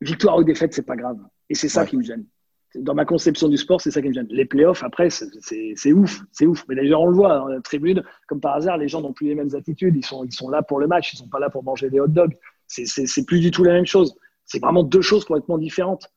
[0.00, 1.18] victoire ou défaite, c'est pas grave.
[1.50, 2.26] Et c'est ça qui me gêne.
[2.74, 4.26] Dans ma conception du sport, c'est ça qui me gêne.
[4.28, 6.64] Les playoffs, après, c'est ouf, c'est ouf.
[6.68, 9.28] Mais d'ailleurs, on le voit dans la tribune, comme par hasard, les gens n'ont plus
[9.28, 9.94] les mêmes attitudes.
[9.96, 12.00] Ils sont, ils sont là pour le match, ils sont pas là pour manger des
[12.00, 12.36] hot dogs.
[12.66, 14.16] C'est plus du tout la même chose.
[14.46, 16.10] C'est vraiment deux choses complètement différentes.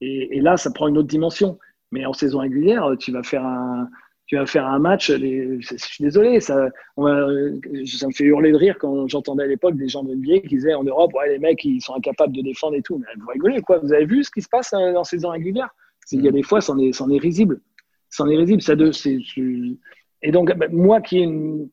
[0.00, 1.58] Et, là, ça prend une autre dimension.
[1.92, 3.88] Mais en saison régulière, tu vas faire un,
[4.26, 5.10] tu vas faire un match.
[5.10, 9.88] je suis désolé, ça, ça me fait hurler de rire quand j'entendais à l'époque des
[9.88, 12.76] gens de NBA qui disaient en Europe, ouais, les mecs, ils sont incapables de défendre
[12.76, 12.98] et tout.
[12.98, 15.68] Mais vous rigolez, quoi Vous avez vu ce qui se passe euh, en saison régulière?
[16.12, 17.60] Il y a des fois, c'en est, est risible.
[18.08, 18.62] C'en est risible.
[18.62, 18.90] Ça de,
[20.22, 21.68] et donc, bah, moi qui ai une,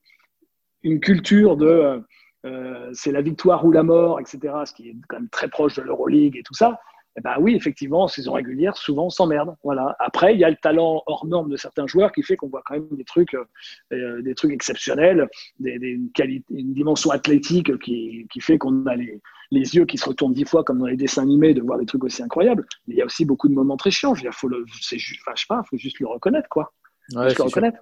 [0.84, 2.02] une culture de
[2.48, 5.76] euh, c'est la victoire ou la mort, etc., ce qui est quand même très proche
[5.76, 6.80] de l'Euroleague et tout ça,
[7.18, 9.56] eh ben oui, effectivement, en saison régulière, souvent on s'emmerde.
[9.64, 9.96] Voilà.
[10.00, 12.62] Après, il y a le talent hors norme de certains joueurs qui fait qu'on voit
[12.64, 13.44] quand même des trucs, euh,
[13.92, 15.28] euh, des trucs exceptionnels,
[15.60, 19.20] des, une, dimension athlétique qui, fait qu'on a les,
[19.52, 22.04] yeux qui se retournent dix fois comme dans les dessins animés de voir des trucs
[22.04, 22.68] aussi incroyables.
[22.88, 24.14] Mais il y a aussi beaucoup de moments très chiants.
[24.14, 26.72] Il faut le, c'est enfin, je sais pas, faut juste le reconnaître, quoi.
[27.16, 27.80] Ouais, le reconnaître.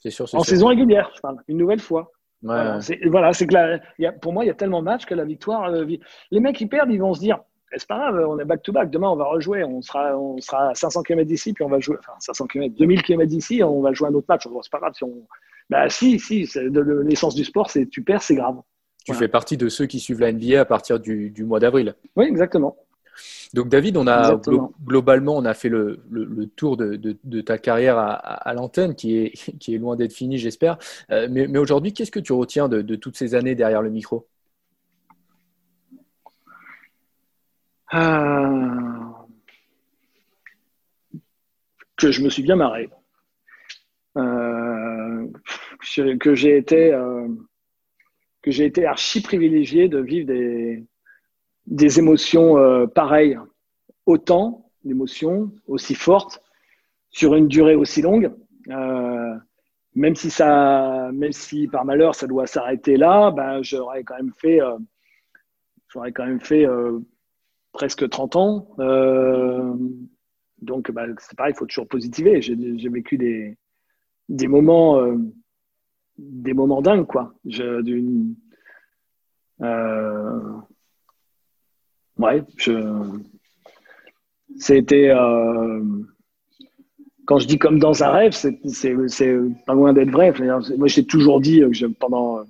[0.00, 0.26] C'est sûr.
[0.34, 2.12] En saison régulière, je parle, une nouvelle fois.
[2.42, 5.70] Voilà, c'est que pour moi, il y a tellement de matchs que la victoire.
[5.70, 5.84] Euh,
[6.30, 7.40] les mecs qui perdent, ils vont se dire
[7.72, 8.90] eh, c'est pas grave, on est back to back.
[8.90, 9.64] Demain, on va rejouer.
[9.64, 11.96] On sera, on sera à 500 km d'ici, puis on va jouer.
[11.98, 14.46] Enfin, 500 km, 2000 km d'ici, on va jouer un autre match.
[14.62, 15.26] C'est pas grave si on.
[15.68, 16.48] Bah, si, si.
[17.04, 18.56] L'essence du sport, c'est tu perds, c'est grave.
[19.04, 21.94] Tu fais partie de ceux qui suivent la NBA à partir du, du mois d'avril.
[22.16, 22.76] Oui, exactement.
[23.54, 24.40] Donc David, on a
[24.84, 26.00] globalement on a fait le,
[26.56, 30.78] tour de, ta carrière à, l'antenne qui est, qui est loin d'être finie, j'espère.
[31.10, 34.26] Euh, mais, aujourd'hui, qu'est-ce que tu retiens de, toutes ces années derrière le micro?
[37.94, 37.98] Euh,
[41.96, 42.90] que je me suis bien marré.
[44.16, 45.26] Euh,
[46.20, 46.90] que j'ai été,
[48.42, 50.84] que j'ai été archi privilégié de vivre des,
[51.68, 52.56] des émotions
[52.88, 53.38] pareilles,
[54.06, 56.42] autant d'émotions aussi fortes
[57.10, 58.32] sur une durée aussi longue.
[59.94, 64.32] même si ça, même si par malheur ça doit s'arrêter là, ben j'aurais quand même
[64.36, 64.60] fait,
[65.88, 66.66] j'aurais quand même fait
[67.72, 68.68] presque 30 ans.
[68.80, 69.74] Euh,
[70.60, 72.42] donc, bah, c'est pareil, il faut toujours positiver.
[72.42, 73.56] J'ai vécu des,
[74.48, 75.16] moments, euh,
[76.18, 77.34] des moments dingues, quoi.
[79.60, 80.60] Euh,
[82.18, 82.72] ouais, je,
[84.58, 85.12] c'était,
[87.26, 88.58] quand je dis comme dans un rêve, c'est
[89.66, 90.32] pas loin d'être vrai.
[90.76, 92.44] Moi, j'ai toujours dit que pendant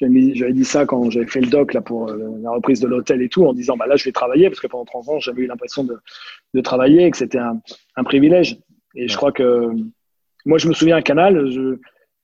[0.00, 3.22] j'avais dit ça quand j'avais fait le doc là, pour euh, la reprise de l'hôtel
[3.22, 5.42] et tout, en disant bah, là, je vais travailler, parce que pendant 30 ans, j'avais
[5.42, 5.98] eu l'impression de,
[6.54, 7.60] de, travailler et que c'était un,
[7.96, 8.58] un, privilège.
[8.94, 9.70] Et je crois que
[10.46, 11.50] moi, je me souviens à Canal,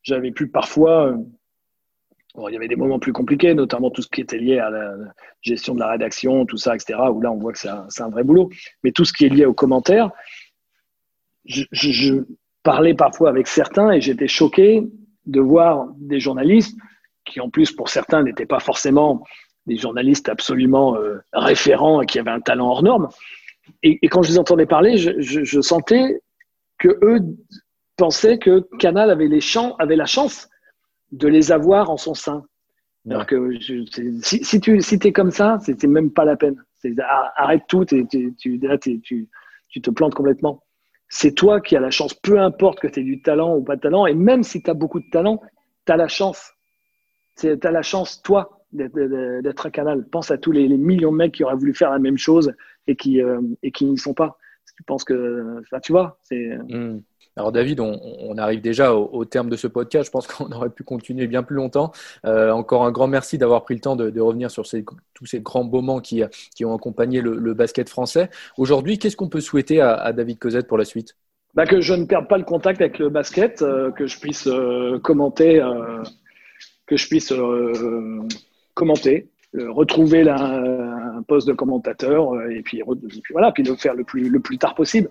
[0.03, 1.17] j'avais pu parfois.
[2.35, 4.69] Bon, il y avait des moments plus compliqués, notamment tout ce qui était lié à
[4.69, 4.95] la
[5.41, 8.25] gestion de la rédaction, tout ça, etc., où là, on voit que c'est un, vrai
[8.25, 8.51] boulot.
[8.83, 10.11] Mais tout ce qui est lié aux commentaires,
[11.45, 12.25] je,
[12.65, 14.83] parlais parfois avec certains et j'étais choqué
[15.27, 16.75] de voir des journalistes
[17.27, 19.23] qui en plus pour certains n'étaient pas forcément
[19.67, 23.09] des journalistes absolument euh, référents et qui avaient un talent hors norme.
[23.83, 26.21] Et, quand je les entendais parler, je, sentais
[26.79, 27.21] que eux
[27.97, 30.49] pensaient que Canal avait, les champs, avait la chance
[31.15, 32.45] de les avoir en son sein.
[33.09, 36.57] Alors que si, si, tu si es comme ça, c'était même pas la peine.
[37.37, 39.29] Arrête tout, tu, tu,
[39.69, 40.63] tu te plantes complètement.
[41.09, 43.77] C'est toi qui as la chance, peu importe que tu aies du talent ou pas
[43.77, 45.41] de talent, et même si tu as beaucoup de talent,
[45.87, 46.55] tu as la chance
[47.37, 50.07] tu as la chance, toi, d'être un canal.
[50.09, 52.53] Pense à tous les, millions de mecs qui auraient voulu faire la même chose
[52.87, 54.39] et qui, euh, et qui n'y sont pas.
[54.77, 56.57] Tu penses que, enfin, tu vois, c'est.
[56.69, 57.01] Hmm.
[57.37, 60.07] Alors David, on, arrive déjà au, terme de ce podcast.
[60.07, 61.93] Je pense qu'on aurait pu continuer bien plus longtemps.
[62.25, 64.65] Euh, encore un grand merci d'avoir pris le temps de, revenir sur
[65.15, 66.23] tous ces grands moments qui,
[66.65, 68.31] ont accompagné le, basket français.
[68.57, 71.17] Aujourd'hui, qu'est-ce qu'on peut souhaiter à, David Cosette pour la suite?
[71.55, 74.49] Bah, Que je ne perde pas le contact avec le basket, euh, que je puisse
[75.03, 75.61] commenter
[76.87, 78.23] que je puisse euh,
[78.75, 82.83] commenter, euh, retrouver un poste de commentateur euh, et puis,
[83.31, 85.09] voilà, puis le faire le plus tard possible.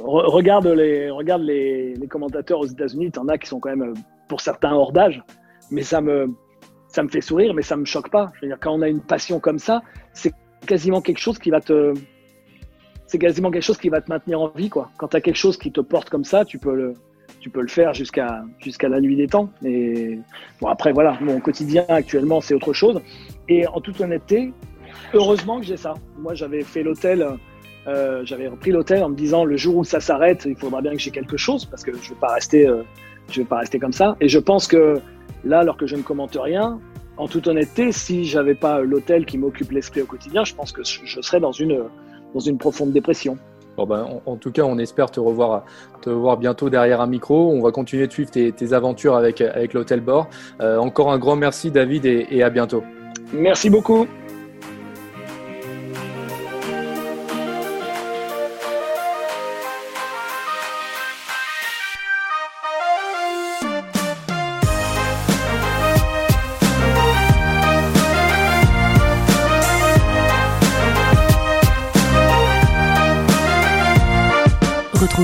[0.00, 3.94] Regarde les, regarde les, commentateurs aux États-Unis, en as qui sont quand même
[4.28, 5.22] pour certains hors d'âge,
[5.70, 6.30] mais ça me,
[6.88, 8.32] ça me fait sourire, mais ça me choque pas.
[8.42, 9.82] Dire, quand on a une passion comme ça,
[10.12, 10.32] c'est
[10.66, 11.94] quasiment quelque chose qui va te,
[13.06, 14.90] c'est quasiment quelque chose qui va te maintenir en vie, quoi.
[14.96, 16.94] Quand as quelque chose qui te porte comme ça, tu peux le,
[17.40, 19.50] tu peux le faire jusqu'à jusqu'à la nuit des temps.
[19.64, 20.18] Et
[20.60, 23.00] bon, après, voilà, mon quotidien actuellement, c'est autre chose.
[23.48, 24.52] Et en toute honnêteté,
[25.12, 25.94] heureusement que j'ai ça.
[26.18, 27.26] Moi, j'avais fait l'hôtel,
[27.86, 30.92] euh, j'avais repris l'hôtel en me disant le jour où ça s'arrête, il faudra bien
[30.92, 32.82] que j'ai quelque chose parce que je ne vais pas rester, euh,
[33.30, 34.16] je vais pas rester comme ça.
[34.20, 35.00] Et je pense que
[35.44, 36.78] là, alors que je ne commente rien,
[37.16, 40.82] en toute honnêteté, si j'avais pas l'hôtel qui m'occupe l'esprit au quotidien, je pense que
[40.84, 41.84] je serais dans une
[42.34, 43.36] dans une profonde dépression.
[43.78, 45.64] Ben, en, tout cas, on espère te revoir,
[46.02, 47.50] te voir bientôt derrière un micro.
[47.50, 50.28] On va continuer de suivre tes, aventures avec, avec l'Hôtel Bord.
[50.60, 52.84] Euh, encore un grand merci, David, et à bientôt.
[53.32, 54.06] Merci beaucoup.